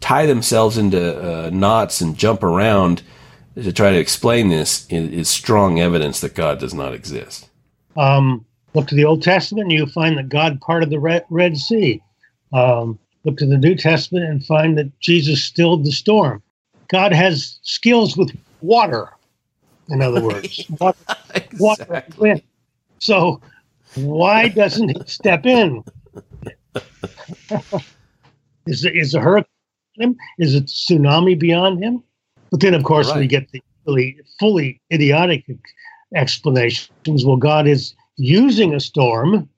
[0.00, 3.02] tie themselves into uh, knots and jump around
[3.62, 7.48] to try to explain this is, is strong evidence that God does not exist.
[7.96, 8.44] Um,
[8.74, 12.02] look to the Old Testament, and you find that God parted the Red, Red Sea.
[12.52, 16.42] Um, look to the New Testament and find that Jesus stilled the storm.
[16.88, 19.10] God has skills with water,
[19.88, 20.98] in other words, water,
[21.34, 21.58] exactly.
[21.58, 22.42] water wind.
[22.98, 23.40] So
[23.94, 25.84] why doesn't he step in?
[28.66, 29.48] is, is a hurricane?
[30.38, 32.02] Is it tsunami beyond him?
[32.50, 33.18] But then, of course, right.
[33.18, 35.44] we get the really fully idiotic
[36.14, 37.24] explanations.
[37.24, 39.48] Well, God is using a storm.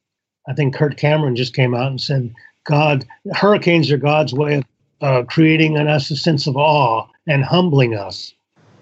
[0.49, 2.35] I think Kirk Cameron just came out and said,
[2.65, 4.65] God, hurricanes are God's way of
[5.01, 8.35] uh, creating in us a sense of awe and humbling us.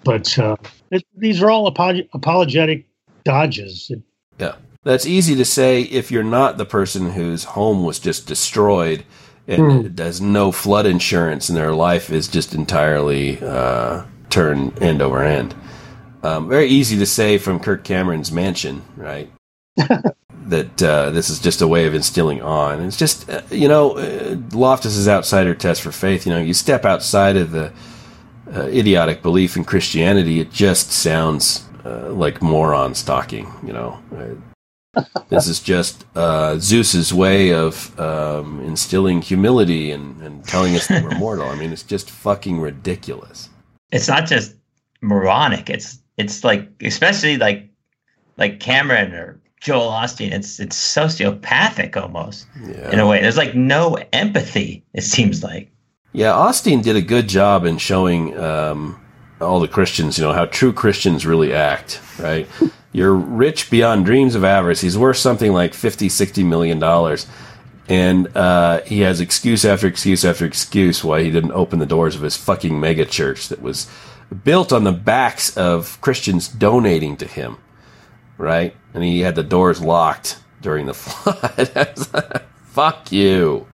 [0.03, 0.55] But uh,
[0.91, 2.85] it, these are all apolog- apologetic
[3.23, 3.91] dodges.
[4.39, 4.55] yeah.
[4.83, 9.03] That's easy to say if you're not the person whose home was just destroyed
[9.49, 9.99] and mm.
[9.99, 15.55] has no flood insurance and their life is just entirely uh, turned end over end.
[16.21, 19.31] Um, very easy to say from Kirk Cameron's mansion, right?
[19.77, 22.71] that uh, this is just a way of instilling awe.
[22.71, 26.25] And it's just, uh, you know, uh, Loftus's outsider test for faith.
[26.25, 27.71] You know, you step outside of the
[28.53, 33.51] uh, idiotic belief in Christianity, it just sounds uh, like moron stalking.
[33.65, 33.99] You know,
[35.29, 41.03] this is just uh, Zeus's way of um, instilling humility and, and telling us that
[41.03, 41.47] we're mortal.
[41.47, 43.49] I mean, it's just fucking ridiculous.
[43.91, 44.55] It's not just
[45.01, 45.69] moronic.
[45.69, 47.69] It's it's like especially like
[48.37, 50.31] like Cameron or Joel Osteen.
[50.31, 52.91] It's it's sociopathic almost yeah.
[52.91, 53.21] in a way.
[53.21, 54.83] There's like no empathy.
[54.93, 55.71] It seems like.
[56.11, 58.99] Yeah, Osteen did a good job in showing um,
[59.41, 62.01] all the Christians, you know, how true Christians really act.
[62.19, 62.47] Right.
[62.91, 64.81] You're rich beyond dreams of avarice.
[64.81, 67.27] He's worth something like 50, 60 million dollars.
[67.87, 72.15] And uh, he has excuse after excuse after excuse why he didn't open the doors
[72.15, 73.87] of his fucking mega church that was
[74.43, 77.57] built on the backs of Christians donating to him,
[78.37, 78.75] right?
[78.93, 82.43] And he had the doors locked during the flood.
[82.65, 83.67] Fuck you.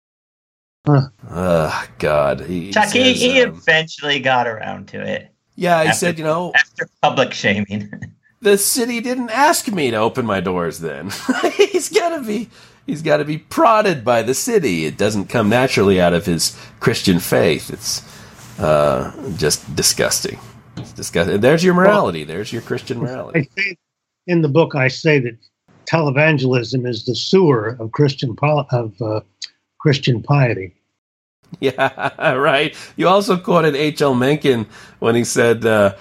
[0.87, 1.09] Huh.
[1.31, 2.43] Oh, God.
[2.43, 5.34] He, Chuck, says, he, he um, eventually got around to it.
[5.57, 6.53] Yeah, he after, said, you know.
[6.55, 7.93] After public shaming.
[8.41, 11.11] the city didn't ask me to open my doors then.
[11.57, 12.51] he's gotta be
[12.87, 14.85] he's gotta be prodded by the city.
[14.85, 17.71] It doesn't come naturally out of his Christian faith.
[17.71, 18.03] It's
[18.59, 20.39] uh, just disgusting.
[20.77, 21.41] It's disgusting.
[21.41, 22.21] There's your morality.
[22.21, 23.49] Well, There's your Christian morality.
[24.27, 25.37] in the book, I say that
[25.87, 29.21] televangelism is the sewer of Christian of uh,
[29.79, 30.75] Christian piety.
[31.61, 32.77] Yeah, right.
[32.97, 34.15] You also quoted H.L.
[34.15, 34.67] Mencken
[34.99, 35.97] when he said, uh,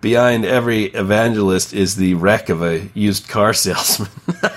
[0.00, 4.08] behind every evangelist is the wreck of a used car salesman.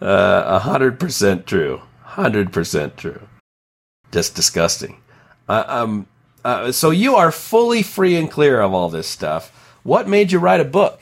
[0.00, 1.82] Uh, a hundred percent true.
[2.02, 3.20] Hundred percent true.
[4.12, 5.00] Just disgusting.
[5.48, 6.06] Uh, um.
[6.44, 9.76] Uh, so you are fully free and clear of all this stuff.
[9.82, 11.00] What made you write a book?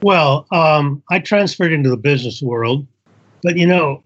[0.00, 2.86] Well, um, I transferred into the business world,
[3.42, 4.02] but you know,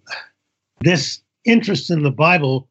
[0.83, 2.69] this interest in the Bible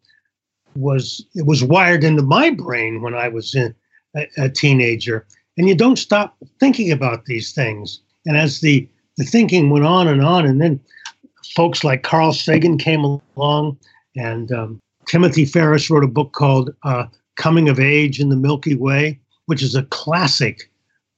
[0.75, 3.75] was it was wired into my brain when I was in,
[4.15, 5.25] a, a teenager,
[5.57, 7.99] and you don't stop thinking about these things.
[8.25, 8.87] And as the
[9.17, 10.79] the thinking went on and on, and then
[11.55, 13.03] folks like Carl Sagan came
[13.35, 13.77] along,
[14.15, 17.05] and um, Timothy Ferris wrote a book called uh,
[17.35, 20.71] "Coming of Age in the Milky Way," which is a classic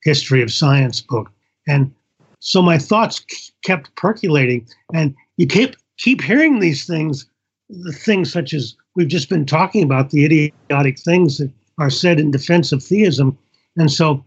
[0.03, 1.31] history of science book.
[1.67, 1.93] And
[2.39, 7.25] so my thoughts kept percolating, and you keep keep hearing these things,
[7.69, 12.19] the things such as we've just been talking about the idiotic things that are said
[12.19, 13.37] in defense of theism.
[13.77, 14.23] And so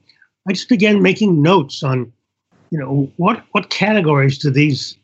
[0.48, 2.12] I just began making notes on,
[2.70, 4.96] you know, what what categories do these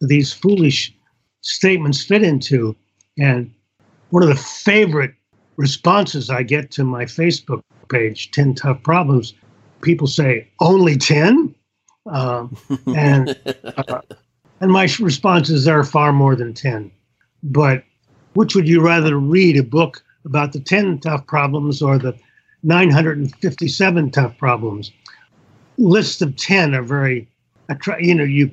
[0.00, 0.94] these foolish
[1.42, 2.74] statements fit into?
[3.18, 3.52] And
[4.10, 5.14] one of the favorite
[5.56, 9.34] responses I get to my Facebook page, 10 Tough Problems,
[9.80, 11.54] people say, only 10?
[12.06, 12.56] Um,
[12.94, 13.38] and,
[13.88, 14.00] uh,
[14.60, 16.90] and my responses are far more than 10.
[17.42, 17.84] But
[18.34, 22.16] which would you rather read a book about the 10 tough problems or the
[22.62, 24.92] 957 tough problems?
[25.78, 27.28] Lists of 10 are very,
[28.00, 28.50] you know, you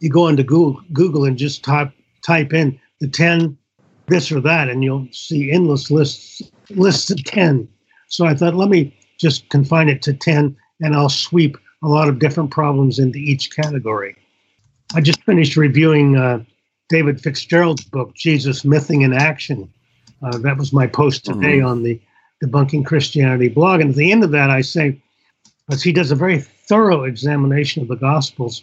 [0.00, 1.92] you go into Google, Google and just type
[2.24, 3.56] type in the 10
[4.06, 7.68] this or that, and you'll see endless lists lists of 10.
[8.08, 12.08] So I thought, let me just confine it to 10, and I'll sweep a lot
[12.08, 14.16] of different problems into each category.
[14.94, 16.42] I just finished reviewing uh,
[16.88, 19.72] David Fitzgerald's book, Jesus Mything in Action.
[20.22, 21.66] Uh, that was my post today mm-hmm.
[21.66, 22.00] on the
[22.42, 23.80] Debunking Christianity blog.
[23.80, 25.00] And at the end of that, I say,
[25.66, 28.62] because he does a very thorough examination of the Gospels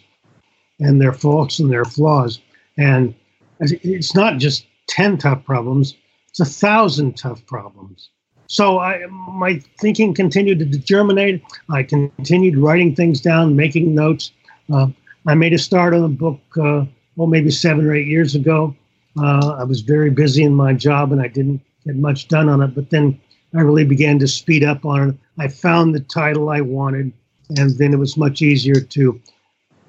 [0.80, 2.40] and their faults and their flaws.
[2.76, 3.14] And
[3.60, 5.94] it's not just 10 tough problems,
[6.28, 8.10] it's a thousand tough problems.
[8.48, 11.42] So I, my thinking continued to germinate.
[11.70, 14.32] I continued writing things down, making notes.
[14.72, 14.88] Uh,
[15.26, 16.84] I made a start on a book, uh,
[17.16, 18.74] well, maybe seven or eight years ago.
[19.18, 22.62] Uh, I was very busy in my job and I didn't get much done on
[22.62, 22.74] it.
[22.74, 23.18] But then
[23.54, 25.16] I really began to speed up on it.
[25.38, 27.12] I found the title I wanted,
[27.56, 29.20] and then it was much easier to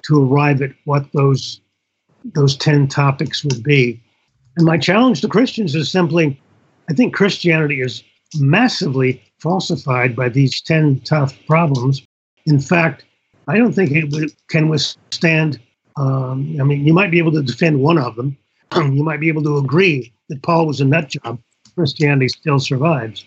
[0.02, 1.60] to arrive at what those
[2.34, 4.02] those ten topics would be.
[4.56, 6.40] And my challenge to Christians is simply,
[6.88, 8.02] I think Christianity is
[8.36, 12.02] massively falsified by these ten tough problems.
[12.46, 13.04] In fact,
[13.48, 15.58] I don't think it can withstand.
[15.96, 18.36] Um, I mean, you might be able to defend one of them.
[18.76, 21.40] you might be able to agree that Paul was a nut job.
[21.74, 23.24] Christianity still survives,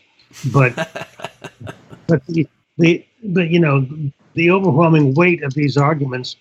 [0.53, 0.75] but
[2.07, 2.47] but the,
[2.77, 3.87] the but you know
[4.33, 6.35] the overwhelming weight of these arguments,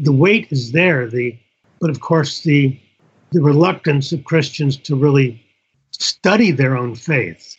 [0.00, 1.06] the weight is there.
[1.06, 1.38] The
[1.80, 2.78] but of course the
[3.32, 5.42] the reluctance of Christians to really
[5.92, 7.56] study their own faith,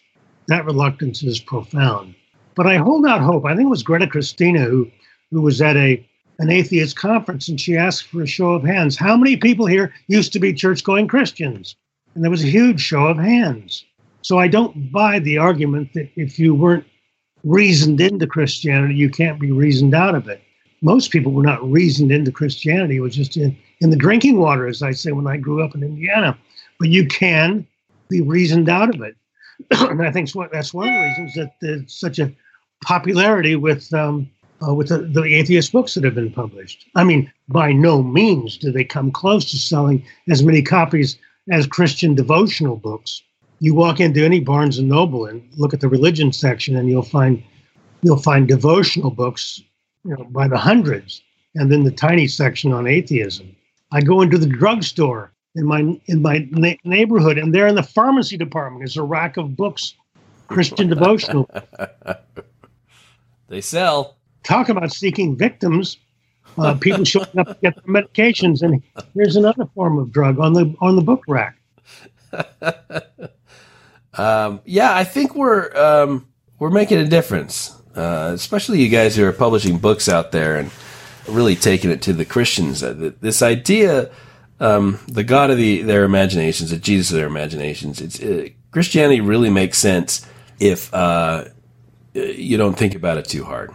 [0.48, 2.16] that reluctance is profound.
[2.56, 3.46] But I hold out hope.
[3.46, 4.92] I think it was Greta Christina who
[5.32, 6.06] who was at a
[6.40, 8.98] an atheist conference and she asked for a show of hands.
[8.98, 11.76] How many people here used to be church going Christians?
[12.16, 13.84] And there was a huge show of hands.
[14.22, 16.86] So I don't buy the argument that if you weren't
[17.44, 20.42] reasoned into Christianity, you can't be reasoned out of it.
[20.82, 22.98] Most people were not reasoned into Christianity.
[22.98, 25.76] It was just in, in the drinking water, as I say, when I grew up
[25.76, 26.38] in Indiana.
[26.80, 27.68] But you can
[28.10, 29.16] be reasoned out of it.
[29.72, 32.34] and I think that's one of the reasons that there's such a
[32.82, 34.30] popularity with um,
[34.68, 36.86] uh, with the, the, atheist books that have been published.
[36.96, 41.18] I mean, by no means do they come close to selling as many copies
[41.52, 43.22] as Christian devotional books.
[43.60, 47.02] You walk into any Barnes and Noble and look at the religion section, and you'll
[47.02, 47.44] find
[48.02, 49.62] you'll find devotional books,
[50.06, 51.22] you know, by the hundreds,
[51.56, 53.54] and then the tiny section on atheism.
[53.92, 57.84] I go into the drugstore in my in my na- neighborhood, and there in the
[57.84, 59.96] pharmacy department is a rack of books,
[60.48, 61.50] Christian devotional.
[63.50, 65.98] they sell talk about seeking victims.
[66.58, 68.82] Uh, people showing up to get their medications, and
[69.14, 71.56] here's another form of drug on the on the book rack.
[74.16, 76.28] um, yeah, I think we're um,
[76.58, 80.72] we're making a difference, uh, especially you guys who are publishing books out there and
[81.28, 82.84] really taking it to the Christians.
[82.84, 84.10] Uh, this idea,
[84.60, 88.02] um, the God of the, their imaginations, the Jesus of their imaginations.
[88.02, 90.26] It's uh, Christianity really makes sense
[90.60, 91.46] if uh,
[92.14, 93.74] you don't think about it too hard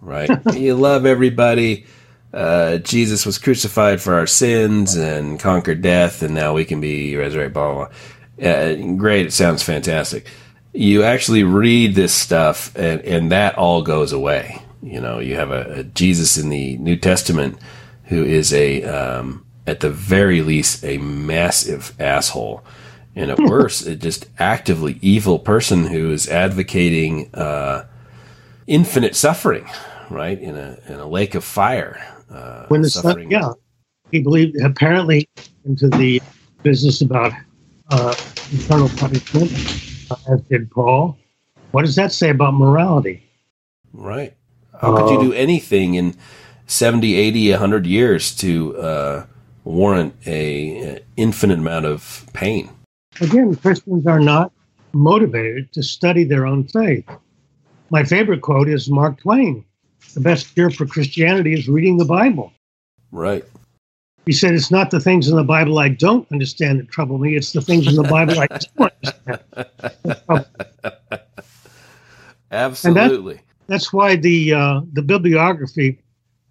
[0.00, 0.30] right?
[0.54, 1.86] you love everybody.
[2.32, 7.16] Uh, Jesus was crucified for our sins and conquered death, and now we can be
[7.16, 7.54] resurrected.
[7.54, 7.88] Blah blah.
[8.38, 8.48] blah.
[8.48, 10.26] Uh, great, it sounds fantastic.
[10.72, 14.62] You actually read this stuff, and and that all goes away.
[14.82, 17.58] You know, you have a, a Jesus in the New Testament
[18.04, 22.64] who is a, um, at the very least, a massive asshole,
[23.14, 27.86] and at worst, a just actively evil person who is advocating uh,
[28.66, 29.68] infinite suffering
[30.10, 30.38] right?
[30.40, 32.00] In a in a lake of fire.
[32.30, 33.52] Uh, when the sun, yeah,
[34.10, 35.28] he believed apparently
[35.64, 36.20] into the
[36.62, 37.32] business about
[37.90, 38.14] uh,
[38.52, 39.50] eternal punishment,
[40.10, 41.16] uh, as did Paul.
[41.70, 43.24] What does that say about morality?
[43.92, 44.34] Right.
[44.80, 46.16] How could you uh, do anything in
[46.66, 49.26] 70, 80, 100 years to uh,
[49.64, 52.70] warrant a, a infinite amount of pain?
[53.20, 54.52] Again, Christians are not
[54.92, 57.08] motivated to study their own faith.
[57.90, 59.64] My favorite quote is Mark Twain
[60.14, 62.52] the best cure for Christianity is reading the Bible.
[63.12, 63.44] Right.
[64.26, 67.36] He said, It's not the things in the Bible I don't understand that trouble me,
[67.36, 68.92] it's the things in the Bible I don't
[70.28, 70.46] understand.
[72.50, 73.34] Absolutely.
[73.34, 75.98] That, that's why the uh, the bibliography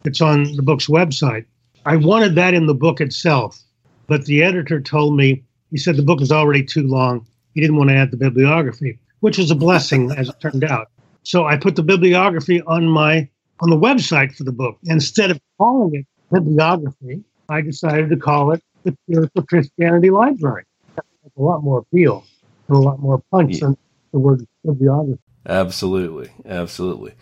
[0.04, 1.46] that's on the book's website,
[1.86, 3.60] I wanted that in the book itself.
[4.08, 7.28] But the editor told me, he said the book is already too long.
[7.54, 10.90] He didn't want to add the bibliography, which was a blessing as it turned out.
[11.24, 13.30] So I put the bibliography on my
[13.62, 14.78] on the website for the book.
[14.84, 20.64] Instead of calling it bibliography, I decided to call it the Spiritual Christianity Library.
[20.96, 21.08] That's
[21.38, 22.24] a lot more appeal
[22.68, 23.68] and a lot more punch yeah.
[23.68, 23.78] than
[24.12, 25.22] the word bibliography.
[25.46, 27.14] Absolutely, absolutely.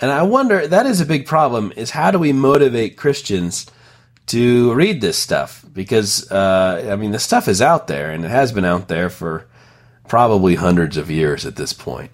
[0.00, 1.72] And I wonder that is a big problem.
[1.76, 3.66] Is how do we motivate Christians
[4.26, 5.64] to read this stuff?
[5.72, 9.10] Because uh, I mean, the stuff is out there, and it has been out there
[9.10, 9.46] for
[10.08, 12.10] probably hundreds of years at this point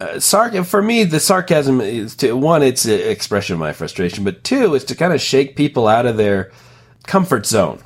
[0.00, 4.24] uh, sarc- for me, the sarcasm is to one, it's an expression of my frustration,
[4.24, 6.52] but two, it's to kind of shake people out of their
[7.06, 7.82] comfort zone,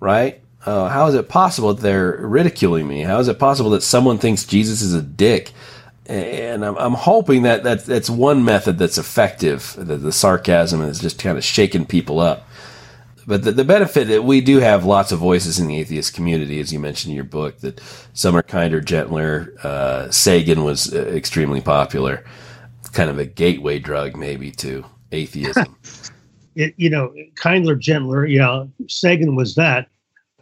[0.00, 0.40] right?
[0.64, 3.02] Uh, how is it possible that they're ridiculing me?
[3.02, 5.52] How is it possible that someone thinks Jesus is a dick?
[6.06, 9.74] and I'm, I'm hoping that, that that's one method that's effective.
[9.78, 12.46] The, the sarcasm is just kind of shaking people up.
[13.26, 16.60] But the, the benefit that we do have lots of voices in the atheist community,
[16.60, 17.80] as you mentioned in your book, that
[18.14, 19.54] some are kinder, gentler.
[19.62, 22.24] Uh, Sagan was uh, extremely popular,
[22.92, 25.76] kind of a gateway drug maybe to atheism.
[26.54, 28.26] it, you know, kinder, gentler.
[28.26, 29.88] Yeah, Sagan was that,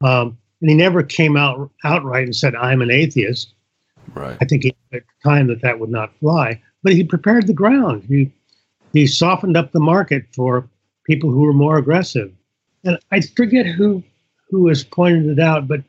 [0.01, 3.55] um, and he never came out outright and said, "I'm an atheist."
[4.15, 4.37] Right.
[4.41, 7.53] I think he, at the time that that would not fly, but he prepared the
[7.53, 8.05] ground.
[8.09, 8.33] He
[8.93, 10.69] he softened up the market for
[11.07, 12.33] people who were more aggressive.
[12.85, 14.03] And I forget who
[14.51, 15.83] who has pointed it out, but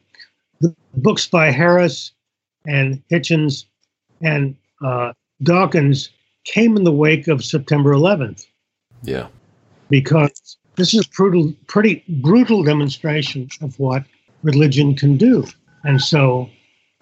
[0.59, 2.11] the books by Harris
[2.67, 3.65] and Hitchens
[4.21, 6.09] and uh, Dawkins
[6.43, 8.45] came in the wake of September 11th.
[9.03, 9.27] Yeah.
[9.89, 14.03] Because this is brutal, pretty brutal demonstration of what
[14.43, 15.45] religion can do.
[15.83, 16.49] And so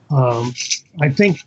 [0.10, 0.54] um,
[1.02, 1.44] I think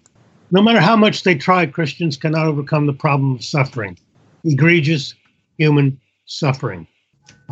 [0.51, 3.99] no matter how much they try, Christians cannot overcome the problem of suffering,
[4.45, 5.15] egregious
[5.57, 6.87] human suffering.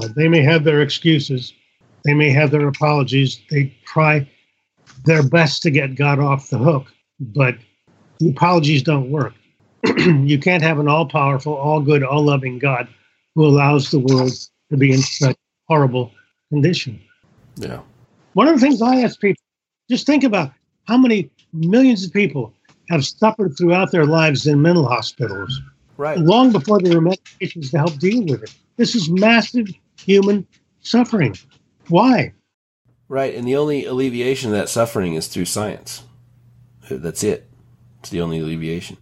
[0.01, 1.53] Uh, they may have their excuses,
[2.05, 4.29] they may have their apologies, they try
[5.05, 6.87] their best to get God off the hook,
[7.19, 7.57] but
[8.19, 9.35] the apologies don't work.
[9.99, 12.89] you can't have an all powerful, all good, all loving God
[13.35, 14.33] who allows the world
[14.71, 15.37] to be in such
[15.69, 16.13] horrible
[16.51, 17.01] condition.
[17.57, 17.81] Yeah.
[18.35, 19.43] One of the things I ask people
[19.89, 20.53] just think about
[20.87, 22.53] how many millions of people
[22.91, 25.61] have suffered throughout their lives in mental hospitals
[25.97, 26.19] Right.
[26.19, 28.55] long before there were medications to help deal with it.
[28.79, 29.67] This is massive
[30.05, 30.47] human
[30.81, 31.37] suffering.
[31.89, 32.33] Why?
[33.09, 33.35] Right.
[33.35, 36.05] And the only alleviation of that suffering is through science.
[36.91, 37.49] That's it.
[38.01, 38.97] It's the only alleviation.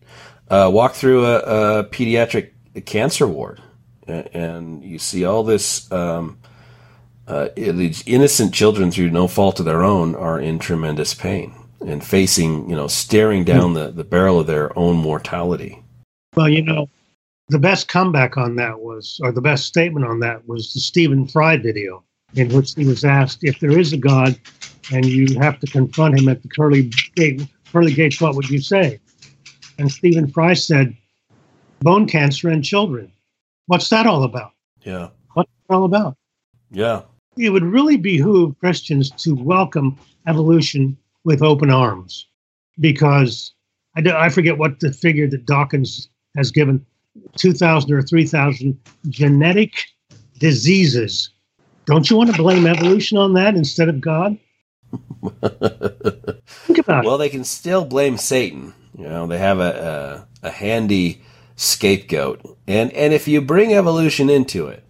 [0.48, 1.38] Uh, walk through a,
[1.80, 2.52] a pediatric
[2.84, 3.62] cancer ward,
[4.06, 5.90] and you see all this.
[5.92, 6.38] Um,
[7.26, 11.54] uh, these innocent children, through no fault of their own, are in tremendous pain
[11.86, 15.82] and facing, you know, staring down the, the barrel of their own mortality.
[16.34, 16.88] Well, you know,
[17.48, 21.26] the best comeback on that was, or the best statement on that was the Stephen
[21.26, 24.38] Fry video, in which he was asked if there is a God
[24.92, 27.42] and you have to confront him at the Curly, gate,
[27.72, 29.00] pearly gates, what would you say?
[29.78, 30.96] And Stephen Fry said,
[31.80, 33.10] bone cancer in children.
[33.66, 34.52] What's that all about?
[34.82, 35.08] Yeah.
[35.34, 36.16] What's that all about?
[36.70, 37.02] Yeah.
[37.36, 39.96] It would really behoove Christians to welcome
[40.26, 42.26] evolution with open arms
[42.80, 43.54] because
[43.96, 46.84] I, I forget what the figure that Dawkins has given
[47.36, 49.72] 2,000 or 3,000 genetic
[50.38, 51.30] diseases.
[51.86, 54.36] Don't you want to blame evolution on that instead of God?
[56.46, 58.74] Think about Well, they can still blame Satan.
[58.96, 61.22] You know, they have a, a, a handy
[61.56, 62.58] scapegoat.
[62.66, 64.84] And, and if you bring evolution into it,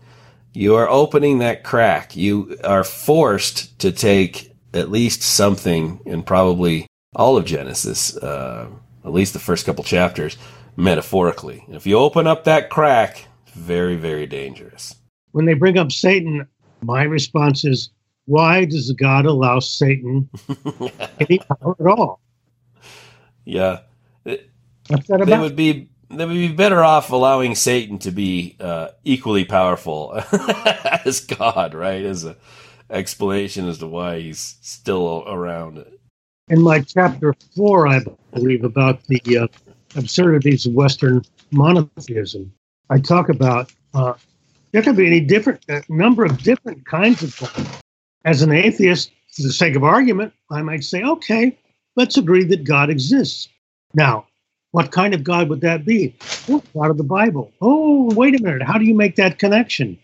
[0.52, 2.16] you are opening that crack.
[2.16, 8.68] You are forced to take at least something and probably all of Genesis, uh,
[9.04, 10.36] at least the first couple chapters,
[10.78, 11.64] metaphorically.
[11.68, 14.94] If you open up that crack, very, very dangerous.
[15.32, 16.46] When they bring up Satan,
[16.82, 17.90] my response is,
[18.26, 20.30] why does God allow Satan
[21.20, 22.20] any power at all?
[23.44, 23.80] Yeah.
[24.24, 30.22] They would be they would be better off allowing Satan to be uh, equally powerful
[31.04, 32.02] as God, right?
[32.04, 32.36] As a
[32.90, 35.84] explanation as to why he's still around.
[36.48, 38.00] in my chapter four, I
[38.32, 39.46] believe, about the uh,
[39.96, 42.52] absurdities of Western monotheism,
[42.90, 44.14] I talk about uh,
[44.72, 47.66] there could be any different a number of different kinds of God.
[48.24, 51.56] As an atheist, for the sake of argument, I might say, okay,
[51.96, 53.48] let's agree that God exists.
[53.94, 54.26] Now,
[54.72, 56.14] what kind of God would that be?
[56.48, 57.52] Oh, God of the Bible.
[57.60, 58.62] Oh, wait a minute.
[58.62, 59.98] How do you make that connection?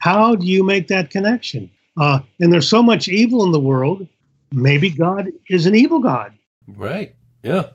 [0.00, 1.70] How do you make that connection?
[1.96, 4.06] Uh, and there's so much evil in the world.
[4.52, 6.32] Maybe God is an evil God.
[6.68, 7.14] Right.
[7.42, 7.70] Yeah.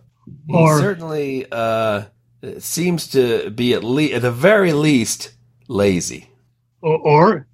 [0.48, 2.04] He Or- certainly uh,
[2.60, 5.34] seems to be at least, at the very least,
[5.68, 6.30] lazy.
[6.82, 7.48] or, or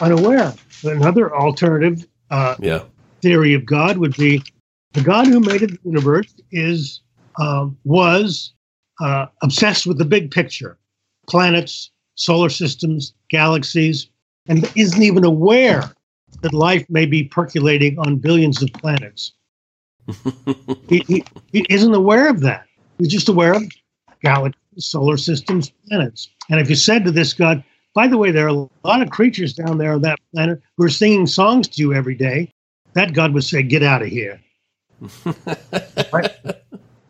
[0.00, 0.54] unaware.
[0.84, 2.82] Another alternative uh, Yeah.
[3.22, 4.42] theory of God would be
[4.92, 7.00] the God who made the universe is
[7.38, 8.52] uh, was
[9.00, 10.78] uh, obsessed with the big picture,
[11.28, 14.08] planets, solar systems, galaxies,
[14.48, 15.90] and isn't even aware
[16.42, 19.32] that life may be percolating on billions of planets.
[20.88, 22.66] he, he, he isn't aware of that.
[22.98, 23.62] He's just aware of
[24.22, 26.28] galaxies, solar systems, planets.
[26.50, 27.62] And if you said to this God,
[27.94, 30.84] by the way, there are a lot of creatures down there on that planet who
[30.84, 32.52] are singing songs to you every day,
[32.92, 34.40] that God would say, Get out of here.
[36.12, 36.30] Right?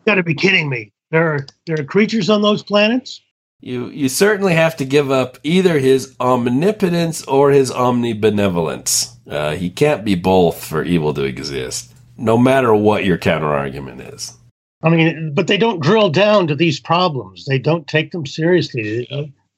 [0.05, 0.91] Got to be kidding me.
[1.11, 3.21] There are, there are creatures on those planets?
[3.59, 9.15] You you certainly have to give up either his omnipotence or his omnibenevolence.
[9.27, 14.01] Uh, he can't be both for evil to exist, no matter what your counter argument
[14.01, 14.35] is.
[14.83, 17.45] I mean, but they don't drill down to these problems.
[17.45, 19.07] They don't take them seriously.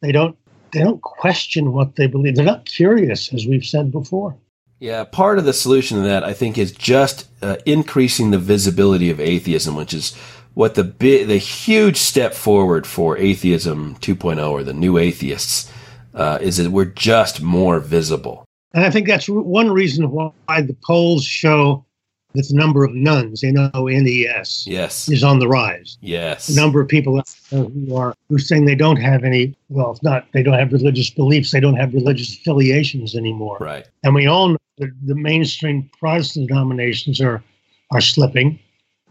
[0.02, 0.38] They don't.
[0.72, 2.36] They don't question what they believe.
[2.36, 4.38] They're not curious, as we've said before.
[4.80, 9.10] Yeah, part of the solution to that, I think, is just uh, increasing the visibility
[9.10, 10.16] of atheism, which is
[10.54, 15.72] what the bi- the huge step forward for atheism 2.0 or the new atheists
[16.14, 18.46] uh, is that we're just more visible.
[18.74, 21.86] And I think that's one reason why the polls show
[22.34, 25.98] the number of nones, N-O-N-E-S, yes, is on the rise.
[26.02, 29.56] Yes, the number of people who are who are saying they don't have any.
[29.70, 31.52] Well, if not, they don't have religious beliefs.
[31.52, 33.58] They don't have religious affiliations anymore.
[33.60, 33.88] Right.
[34.04, 37.44] And we all know that the mainstream Protestant denominations are
[37.92, 38.60] are slipping,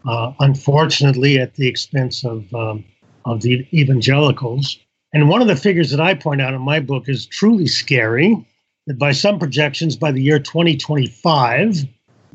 [0.07, 2.85] uh, unfortunately, at the expense of um,
[3.25, 4.79] of the evangelicals.
[5.13, 8.45] And one of the figures that I point out in my book is truly scary.
[8.87, 11.87] That by some projections, by the year 2025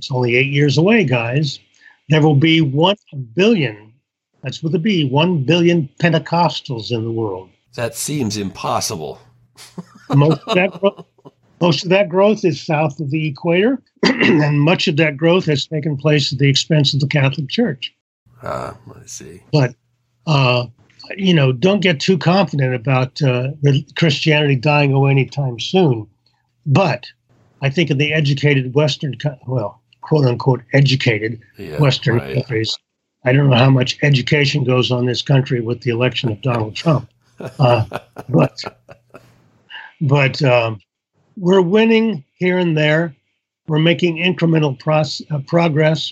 [0.04, 1.60] it's only eight years away, guys.
[2.10, 2.96] There will be 1
[3.34, 3.94] billion,
[4.42, 7.50] that's with a B, 1 billion Pentecostals in the world.
[7.76, 9.22] That seems impossible.
[10.14, 11.06] most, of that growth,
[11.62, 15.66] most of that growth is south of the equator, and much of that growth has
[15.66, 17.96] taken place at the expense of the Catholic Church.
[18.44, 19.42] Ah, uh, I see.
[19.54, 19.74] But,
[20.28, 20.66] uh,
[21.16, 23.52] you know, don't get too confident about uh,
[23.96, 26.08] Christianity dying away anytime soon.
[26.66, 27.06] But
[27.62, 29.16] I think in the educated Western,
[29.48, 32.36] well, quote unquote educated yeah, Western right.
[32.36, 32.78] countries.
[33.26, 36.76] I don't know how much education goes on this country with the election of Donald
[36.76, 37.86] Trump, uh,
[38.30, 38.62] but
[40.02, 40.80] but um,
[41.38, 43.16] we're winning here and there.
[43.68, 46.12] We're making incremental pros- uh, progress,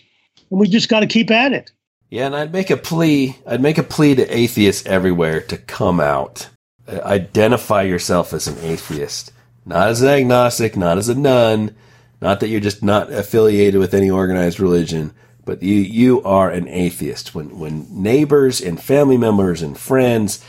[0.49, 1.71] and we just got to keep at it.
[2.09, 3.37] Yeah, and I'd make a plea.
[3.45, 6.49] I'd make a plea to atheists everywhere to come out,
[6.87, 9.33] uh, identify yourself as an atheist,
[9.65, 11.75] not as an agnostic, not as a none
[12.21, 15.13] not that you're just not affiliated with any organized religion,
[15.45, 17.33] but you you are an atheist.
[17.33, 20.43] When when neighbors and family members and friends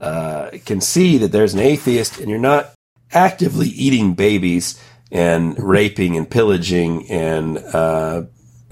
[0.00, 2.72] uh, can see that there's an atheist, and you're not
[3.12, 8.22] actively eating babies and raping and pillaging, and uh,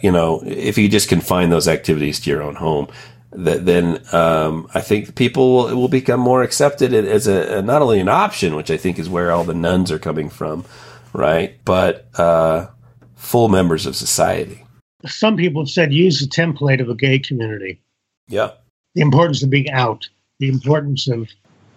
[0.01, 2.89] you know, if you just confine those activities to your own home,
[3.33, 7.83] that then um, I think people will, will become more accepted as a, a, not
[7.83, 10.65] only an option, which I think is where all the nones are coming from,
[11.19, 11.59] right?
[11.65, 12.67] But uh,
[13.17, 14.65] full members of society.
[15.07, 17.81] Some people have said use the template of a gay community.
[18.29, 18.53] Yeah.
[18.95, 20.09] The importance of being out,
[20.39, 21.29] the importance of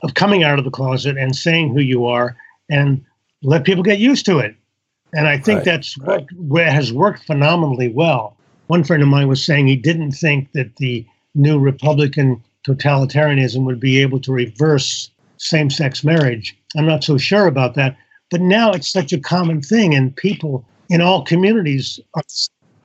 [0.03, 2.35] of coming out of the closet and saying who you are,
[2.69, 3.05] and
[3.43, 4.55] let people get used to it.
[5.13, 5.65] And I think right.
[5.65, 6.25] that's right.
[6.35, 8.35] what has worked phenomenally well.
[8.67, 13.79] One friend of mine was saying he didn't think that the new Republican totalitarianism would
[13.79, 16.57] be able to reverse same sex marriage.
[16.77, 17.97] I'm not so sure about that.
[18.31, 22.23] But now it's such a common thing, and people in all communities are,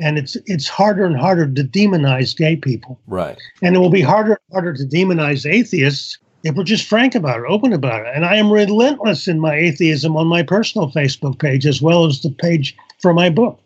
[0.00, 2.98] and it's it's harder and harder to demonize gay people.
[3.06, 3.38] Right.
[3.62, 7.40] And it will be harder and harder to demonize atheists if we're just frank about
[7.40, 8.12] it, open about it.
[8.14, 12.20] And I am relentless in my atheism on my personal Facebook page as well as
[12.20, 13.60] the page for my book.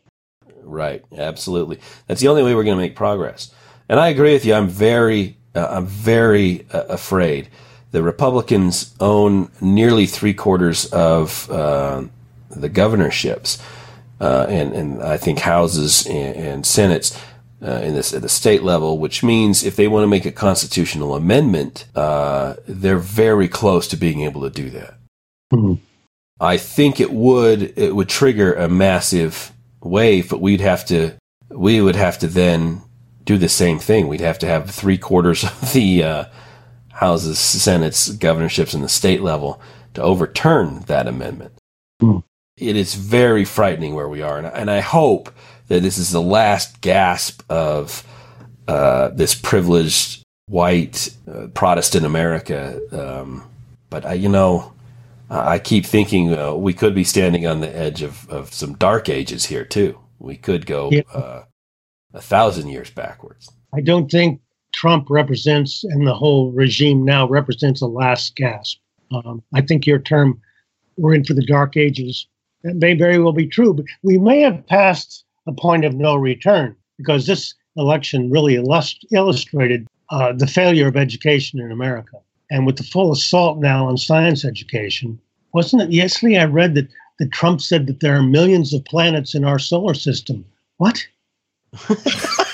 [0.63, 1.05] Right.
[1.17, 1.79] Absolutely.
[2.07, 3.53] That's the only way we're going to make progress.
[3.89, 4.55] And I agree with you.
[4.55, 7.49] I'm very, uh, I'm very uh, afraid
[7.93, 12.05] the Republicans own nearly three quarters of uh,
[12.51, 13.63] the governorships,
[14.21, 17.19] uh, and and I think houses and, and senates.
[17.63, 20.33] Uh, in this at the state level, which means if they want to make a
[20.33, 24.95] constitutional amendment, uh, they're very close to being able to do that.
[25.53, 25.75] Mm-hmm.
[26.41, 31.13] I think it would it would trigger a massive wave, but we'd have to
[31.51, 32.81] we would have to then
[33.25, 34.09] do the same thing.
[34.09, 36.25] We'd have to have three quarters of the uh,
[37.01, 39.59] houses, senates, governorships in the state level
[39.95, 41.55] to overturn that amendment.
[42.03, 42.23] Mm.
[42.59, 45.33] It is very frightening where we are, and, and, I hope
[45.69, 48.07] that this is the last gasp of
[48.69, 52.79] uh, this privileged white uh, Protestant America.
[52.93, 53.49] Um,
[53.89, 54.75] but I, you know,
[55.31, 59.09] I keep thinking uh, we could be standing on the edge of, of some dark
[59.09, 59.99] ages here too.
[60.19, 61.03] We could go yeah.
[61.11, 61.45] Uh,
[62.13, 63.51] a thousand years backwards.
[63.73, 64.43] I don't think
[64.73, 68.79] Trump represents and the whole regime now represents a last gasp.
[69.13, 70.41] Um, I think your term,
[70.97, 72.27] we're in for the dark ages,
[72.63, 76.15] that may very well be true, but we may have passed a point of no
[76.15, 82.19] return because this election really illust- illustrated uh, the failure of education in America.
[82.51, 85.19] And with the full assault now on science education,
[85.55, 89.35] wasn't it yesterday I read that, that Trump said that there are millions of planets
[89.35, 90.45] in our solar system?
[90.79, 91.07] What?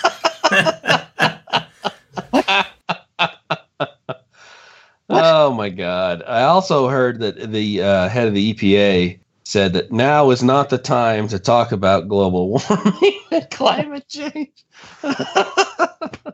[5.11, 6.23] oh my god!
[6.27, 10.71] I also heard that the uh, head of the EPA said that now is not
[10.71, 14.65] the time to talk about global warming and climate change.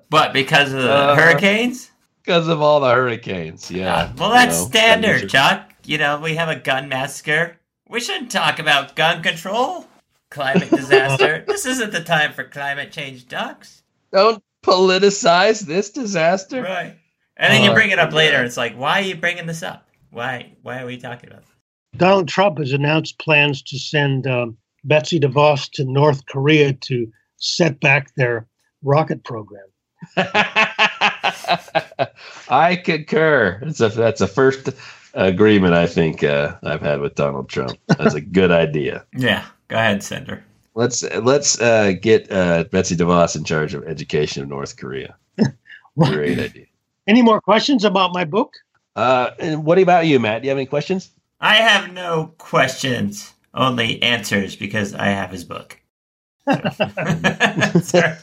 [0.09, 1.91] but because of the Uh, hurricanes?
[2.25, 4.12] Because of all the hurricanes, yeah.
[4.16, 5.73] well, that's you know, standard, that Chuck.
[5.85, 7.59] You know, we have a gun massacre.
[7.89, 9.87] We shouldn't talk about gun control,
[10.31, 11.45] climate disaster.
[11.47, 13.83] this isn't the time for climate change, ducks.
[14.12, 16.62] Don't politicize this disaster.
[16.62, 16.97] Right.
[17.43, 18.45] And then you bring it up later.
[18.45, 19.88] It's like, why are you bringing this up?
[20.11, 20.53] Why?
[20.62, 21.51] Why are we talking about this?
[21.97, 27.80] Donald Trump has announced plans to send um, Betsy DeVos to North Korea to set
[27.80, 28.47] back their
[28.82, 29.66] rocket program.
[32.49, 33.61] I concur.
[33.62, 34.68] That's a that's a first
[35.14, 37.76] agreement I think uh, I've had with Donald Trump.
[37.88, 39.05] That's a good idea.
[39.16, 39.45] Yeah.
[39.66, 40.45] Go ahead, Sender.
[40.74, 45.16] Let's let's uh, get uh, Betsy DeVos in charge of education of North Korea.
[45.99, 46.66] Great idea.
[47.07, 48.55] Any more questions about my book?
[48.94, 50.42] Uh, and what about you, Matt?
[50.42, 51.11] Do you have any questions?
[51.40, 55.80] I have no questions, only answers because I have his book.
[57.82, 58.16] Sorry.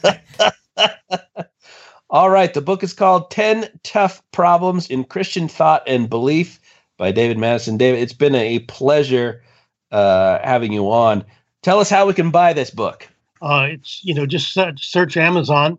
[2.10, 6.58] All right, the book is called 10 Tough Problems in Christian Thought and Belief
[6.96, 7.76] by David Madison.
[7.76, 9.44] David, it's been a pleasure
[9.92, 11.24] uh, having you on.
[11.62, 13.08] Tell us how we can buy this book.
[13.42, 15.78] Uh, it's you know just search Amazon.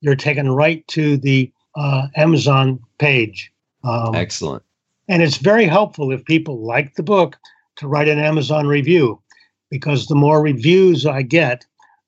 [0.04, 3.52] you're taken right to the uh, Amazon page.
[3.84, 4.62] Um, Excellent.
[5.10, 7.38] And it's very helpful if people like the book
[7.78, 9.20] to write an Amazon review
[9.70, 11.66] because the more reviews I get,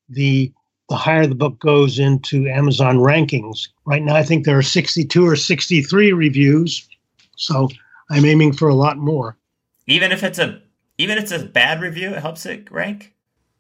[0.10, 0.52] the
[0.90, 3.68] the higher the book goes into Amazon rankings.
[3.86, 6.88] Right now, I think there are 62 or 63 reviews,
[7.38, 7.70] so
[8.12, 9.36] I'm aiming for a lot more.
[9.88, 10.62] even if it's a
[11.00, 13.14] even if it's a bad review, it helps it rank,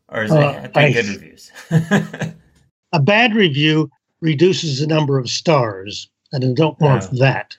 [0.10, 1.52] or is Uh, it have to be I- good reviews?
[2.94, 3.90] A bad review
[4.22, 7.58] reduces the number of stars, and I don't want that.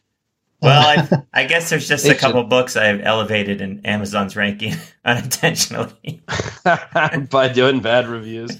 [0.63, 4.37] Well, I, I guess there's just a It's a- couple books I've elevated in Amazon's
[4.37, 6.23] ranking unintentionally.
[7.31, 8.57] By doing bad reviews.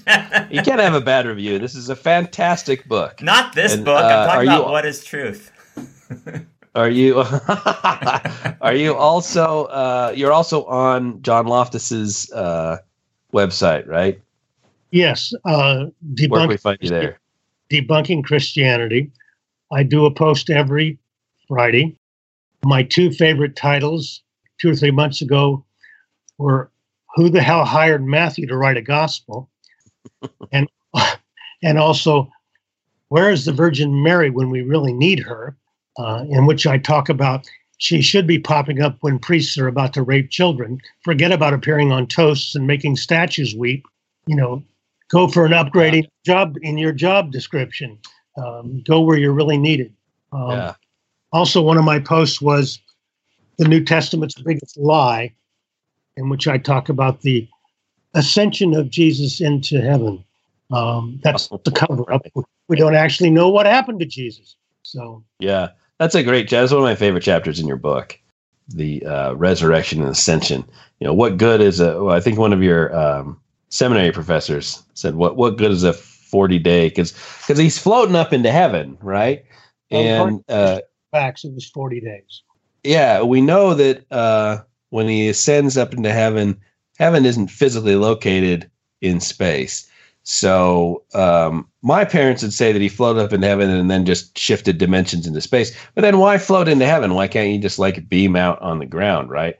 [0.49, 1.59] You can't have a bad review.
[1.59, 3.21] This is a fantastic book.
[3.21, 4.01] Not this And, book.
[4.03, 5.51] uh, I'm are talking you- about what is truth.
[6.75, 7.23] Are you
[8.61, 12.77] are you also uh, you're also on John Loftus's uh,
[13.33, 14.21] website, right?
[14.91, 15.85] Yes, uh,
[16.29, 17.19] Where can we find you there?
[17.69, 19.11] debunking Christianity.
[19.71, 20.97] I do a post every
[21.47, 21.97] Friday.
[22.65, 24.21] My two favorite titles
[24.59, 25.63] two or three months ago
[26.37, 26.71] were
[27.15, 29.49] "Who the hell hired Matthew to write a gospel?"
[30.51, 30.67] and
[31.63, 32.31] and also
[33.09, 35.55] "Where is the Virgin Mary when we really need her?"
[35.97, 39.93] Uh, in which I talk about she should be popping up when priests are about
[39.93, 40.79] to rape children.
[41.03, 43.85] Forget about appearing on toasts and making statues weep.
[44.25, 44.63] You know,
[45.09, 47.99] go for an upgrading job in your job description.
[48.35, 49.93] Um, go where you're really needed.
[50.31, 50.73] Um, yeah.
[51.33, 52.79] Also, one of my posts was
[53.57, 55.33] the New Testament's biggest lie,
[56.15, 57.47] in which I talk about the
[58.13, 60.23] ascension of Jesus into heaven.
[60.71, 62.25] Um, that's the cover up.
[62.67, 64.55] We don't actually know what happened to Jesus.
[64.83, 65.69] So, Yeah.
[65.99, 66.61] That's a great chapter.
[66.61, 68.19] That's one of my favorite chapters in your book.
[68.69, 70.63] The uh, resurrection and ascension.
[70.99, 74.83] You know, what good is a well, I think one of your um, seminary professors
[74.93, 77.13] said what what good is a 40 day cuz
[77.47, 79.45] cuz he's floating up into heaven, right?
[79.89, 80.81] And uh
[81.17, 82.43] facts, it was 40 days.
[82.83, 84.59] yeah, we know that uh,
[84.89, 86.59] when he ascends up into heaven,
[86.97, 88.69] heaven isn't physically located
[89.01, 89.89] in space.
[90.23, 94.37] So um, my parents would say that he floated up into heaven and then just
[94.37, 95.73] shifted dimensions into space.
[95.95, 97.13] But then why float into heaven?
[97.13, 99.55] Why can't you just like beam out on the ground, right?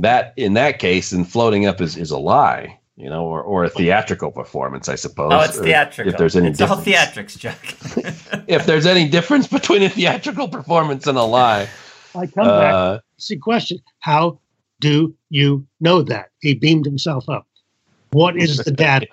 [0.00, 3.64] that in that case, and floating up is, is a lie, you know, or, or
[3.64, 5.30] a theatrical performance, I suppose.
[5.32, 6.12] Oh, it's theatrical.
[6.12, 7.36] If there's any it's all difference.
[7.36, 8.44] theatrics, Chuck.
[8.48, 11.68] if there's any difference between a theatrical performance and a lie.
[12.14, 12.98] I come back Uh,
[13.28, 14.38] the question how
[14.80, 17.46] do you know that he beamed himself up
[18.12, 19.06] what is the data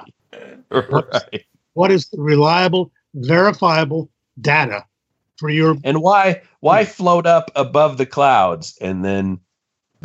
[0.72, 1.46] right.
[1.74, 4.10] what is the reliable verifiable
[4.42, 4.84] data
[5.38, 9.40] for your And why why float up above the clouds and then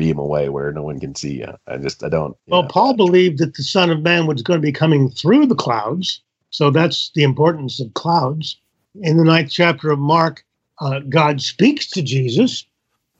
[0.02, 1.52] beam away where no one can see you?
[1.68, 2.36] I just I don't.
[2.48, 2.68] well know.
[2.68, 6.20] paul believed that the son of man was going to be coming through the clouds
[6.50, 8.56] so that's the importance of clouds
[9.00, 10.44] in the ninth chapter of mark
[10.80, 12.66] uh, god speaks to jesus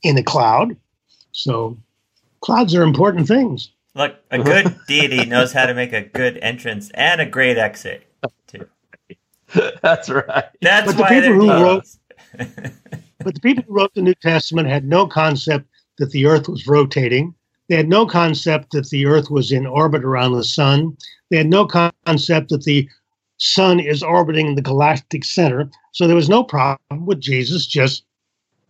[0.03, 0.75] in a cloud
[1.31, 1.77] so
[2.41, 6.89] clouds are important things Look, a good deity knows how to make a good entrance
[6.95, 8.01] and a great exit.
[8.47, 8.67] Too.
[9.83, 10.45] That's right.
[10.63, 11.99] That's But the why people they're who deities.
[13.23, 15.67] but the people who wrote the New Testament had no concept
[15.97, 17.33] that the earth was rotating.
[17.69, 20.97] They had no concept that the earth was in orbit around the sun.
[21.29, 22.87] They had no concept that the
[23.37, 25.69] sun is orbiting the galactic center.
[25.91, 28.03] So there was no problem with Jesus just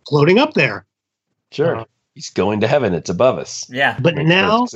[0.08, 0.86] floating up there.
[1.50, 1.76] Sure.
[1.76, 2.94] Uh, He's going to heaven.
[2.94, 3.68] It's above us.
[3.68, 3.98] Yeah.
[4.00, 4.66] But Makes now,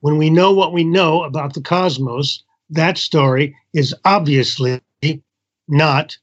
[0.00, 4.80] when we know what we know about the cosmos, that story is obviously
[5.68, 6.16] not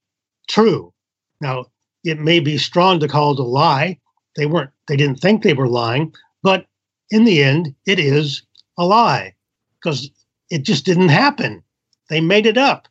[0.50, 0.94] true.
[1.40, 1.66] Now,
[2.04, 3.98] it may be strong to call it a lie.
[4.36, 6.66] They weren't, they didn't think they were lying, but
[7.10, 8.44] in the end, it is
[8.78, 9.36] a lie
[9.80, 10.10] because
[10.50, 11.64] it just didn't happen.
[12.10, 12.88] They made it up.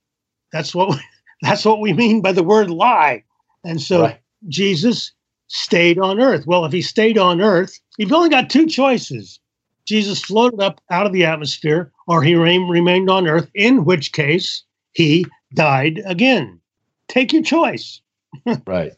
[0.53, 1.01] That's what we,
[1.43, 3.25] that's what we mean by the word lie.
[3.65, 4.21] And so right.
[4.49, 5.13] Jesus
[5.49, 6.47] stayed on earth.
[6.47, 9.41] Well, if he stayed on earth, you've only got two choices.
[9.85, 14.63] Jesus floated up out of the atmosphere, or he remained on earth, in which case
[14.93, 16.61] he died again.
[17.09, 18.01] Take your choice.
[18.67, 18.93] right.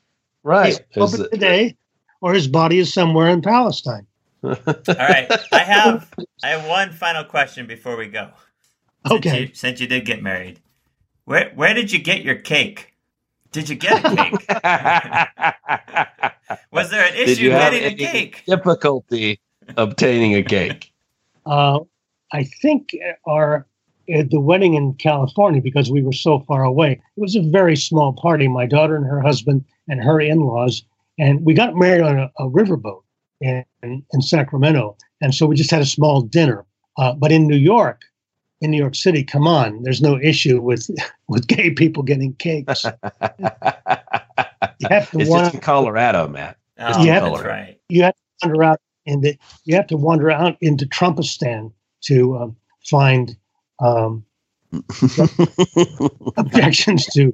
[0.45, 0.81] Right.
[0.91, 1.77] He's today,
[2.23, 4.07] or his body is somewhere in Palestine.
[4.43, 5.31] All right.
[5.53, 6.11] I have
[6.43, 8.31] I have one final question before we go.
[9.07, 9.41] Since okay.
[9.41, 10.61] You, since you did get married,
[11.25, 12.95] where where did you get your cake?
[13.51, 14.33] Did you get a cake?
[16.73, 18.43] Was there an issue getting a cake?
[18.47, 19.41] Difficulty
[19.77, 20.89] obtaining a cake.
[21.45, 21.81] Uh,
[22.33, 22.97] I think
[23.27, 23.67] our
[24.09, 26.93] at the wedding in California because we were so far away.
[26.93, 28.47] It was a very small party.
[28.47, 30.85] My daughter and her husband and her in-laws,
[31.23, 33.03] and we got married on a, a riverboat
[33.41, 36.67] in, in, in Sacramento, and so we just had a small dinner.
[36.99, 38.03] Uh, but in New York,
[38.61, 40.91] in New York City, come on, there's no issue with
[41.29, 42.85] with gay people getting cakes.
[42.85, 42.91] you
[44.91, 46.59] have to it's wander, just in Colorado, Matt.
[46.79, 47.79] Oh, you have, that's right.
[47.89, 52.57] You have to wander out into you have to wander out into Trumpistan to um,
[52.85, 53.37] find
[53.79, 54.25] um,
[56.37, 57.33] objections to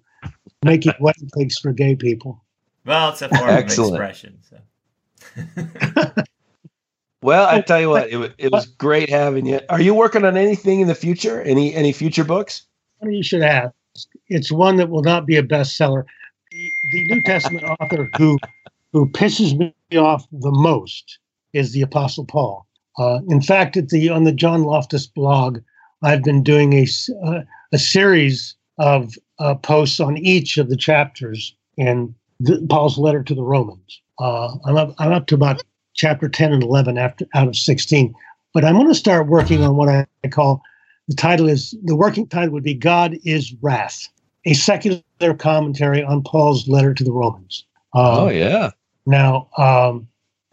[0.62, 2.44] making wedding cakes for gay people.
[2.88, 3.96] Well, it's a form Excellent.
[3.96, 4.38] of expression.
[4.48, 6.22] So.
[7.22, 9.60] well, I tell you what, it, it was great having you.
[9.68, 11.42] Are you working on anything in the future?
[11.42, 12.62] Any any future books?
[13.02, 13.74] You should ask.
[14.28, 16.04] It's one that will not be a bestseller.
[16.50, 18.38] The, the New Testament author who
[18.94, 21.18] who pisses me off the most
[21.52, 22.66] is the Apostle Paul.
[22.98, 25.58] Uh, in fact, at the on the John Loftus blog,
[26.02, 26.86] I've been doing a,
[27.22, 33.22] uh, a series of uh, posts on each of the chapters in the, Paul's letter
[33.22, 34.00] to the Romans.
[34.18, 35.62] Uh, I'm, up, I'm up to about
[35.94, 38.14] chapter 10 and 11 after, out of 16.
[38.54, 40.62] But I'm going to start working on what I call
[41.08, 44.08] the title is the working title would be God is Wrath,
[44.44, 45.02] a secular
[45.38, 47.64] commentary on Paul's letter to the Romans.
[47.94, 48.70] Uh, oh, yeah.
[49.06, 50.06] Now, um,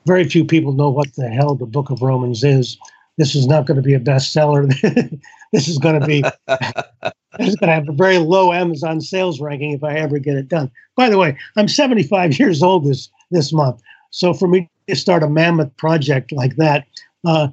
[0.06, 2.78] very few people know what the hell the book of Romans is
[3.18, 4.70] this is not going to be a bestseller.
[5.52, 6.24] this is going to be
[7.40, 10.48] is going to have a very low Amazon sales ranking if I ever get it
[10.48, 10.72] done.
[10.96, 13.82] By the way, I'm 75 years old this this month,
[14.12, 16.86] so for me to start a mammoth project like that,
[17.26, 17.48] uh,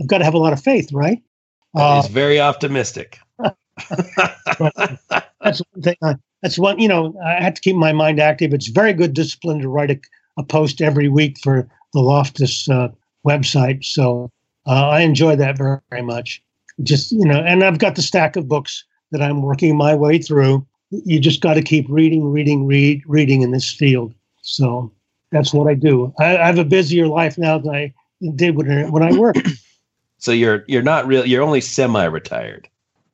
[0.00, 1.22] I've got to have a lot of faith, right?
[1.74, 3.18] Uh, He's very optimistic.
[5.40, 5.96] that's one thing.
[6.02, 6.78] I, that's one.
[6.78, 8.54] You know, I have to keep my mind active.
[8.54, 10.00] It's very good discipline to write a,
[10.38, 12.88] a post every week for the Loftus uh,
[13.26, 13.84] website.
[13.84, 14.30] So
[14.66, 16.42] uh, I enjoy that very, very much.
[16.82, 20.18] Just you know, and I've got the stack of books that I'm working my way
[20.18, 20.66] through.
[20.90, 24.14] You just got to keep reading, reading, read, reading in this field.
[24.42, 24.92] So
[25.32, 26.12] that's what I do.
[26.18, 27.94] I, I have a busier life now than I
[28.34, 29.48] did when I, when I worked.
[30.18, 31.26] so you're you're not real.
[31.26, 32.68] You're only semi-retired.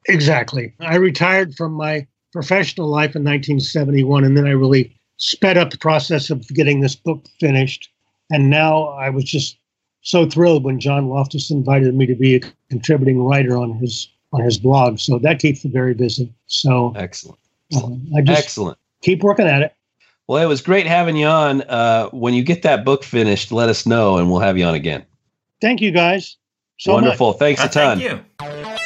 [0.08, 0.74] Exactly.
[0.80, 5.78] I retired from my professional life in 1971, and then I really sped up the
[5.78, 7.88] process of getting this book finished.
[8.30, 9.56] And now I was just
[10.02, 12.40] so thrilled when John Loftus invited me to be a
[12.70, 14.98] contributing writer on his on his blog.
[14.98, 16.32] So that keeps me very busy.
[16.46, 17.38] So excellent.
[17.74, 18.78] Uh, I just excellent.
[19.02, 19.74] Keep working at it.
[20.28, 21.62] Well, it was great having you on.
[21.62, 24.74] Uh, when you get that book finished, let us know, and we'll have you on
[24.74, 25.04] again.
[25.60, 26.36] Thank you, guys.
[26.78, 27.28] So Wonderful.
[27.28, 27.38] Much.
[27.38, 27.98] Thanks a ton.
[27.98, 28.78] Thank you.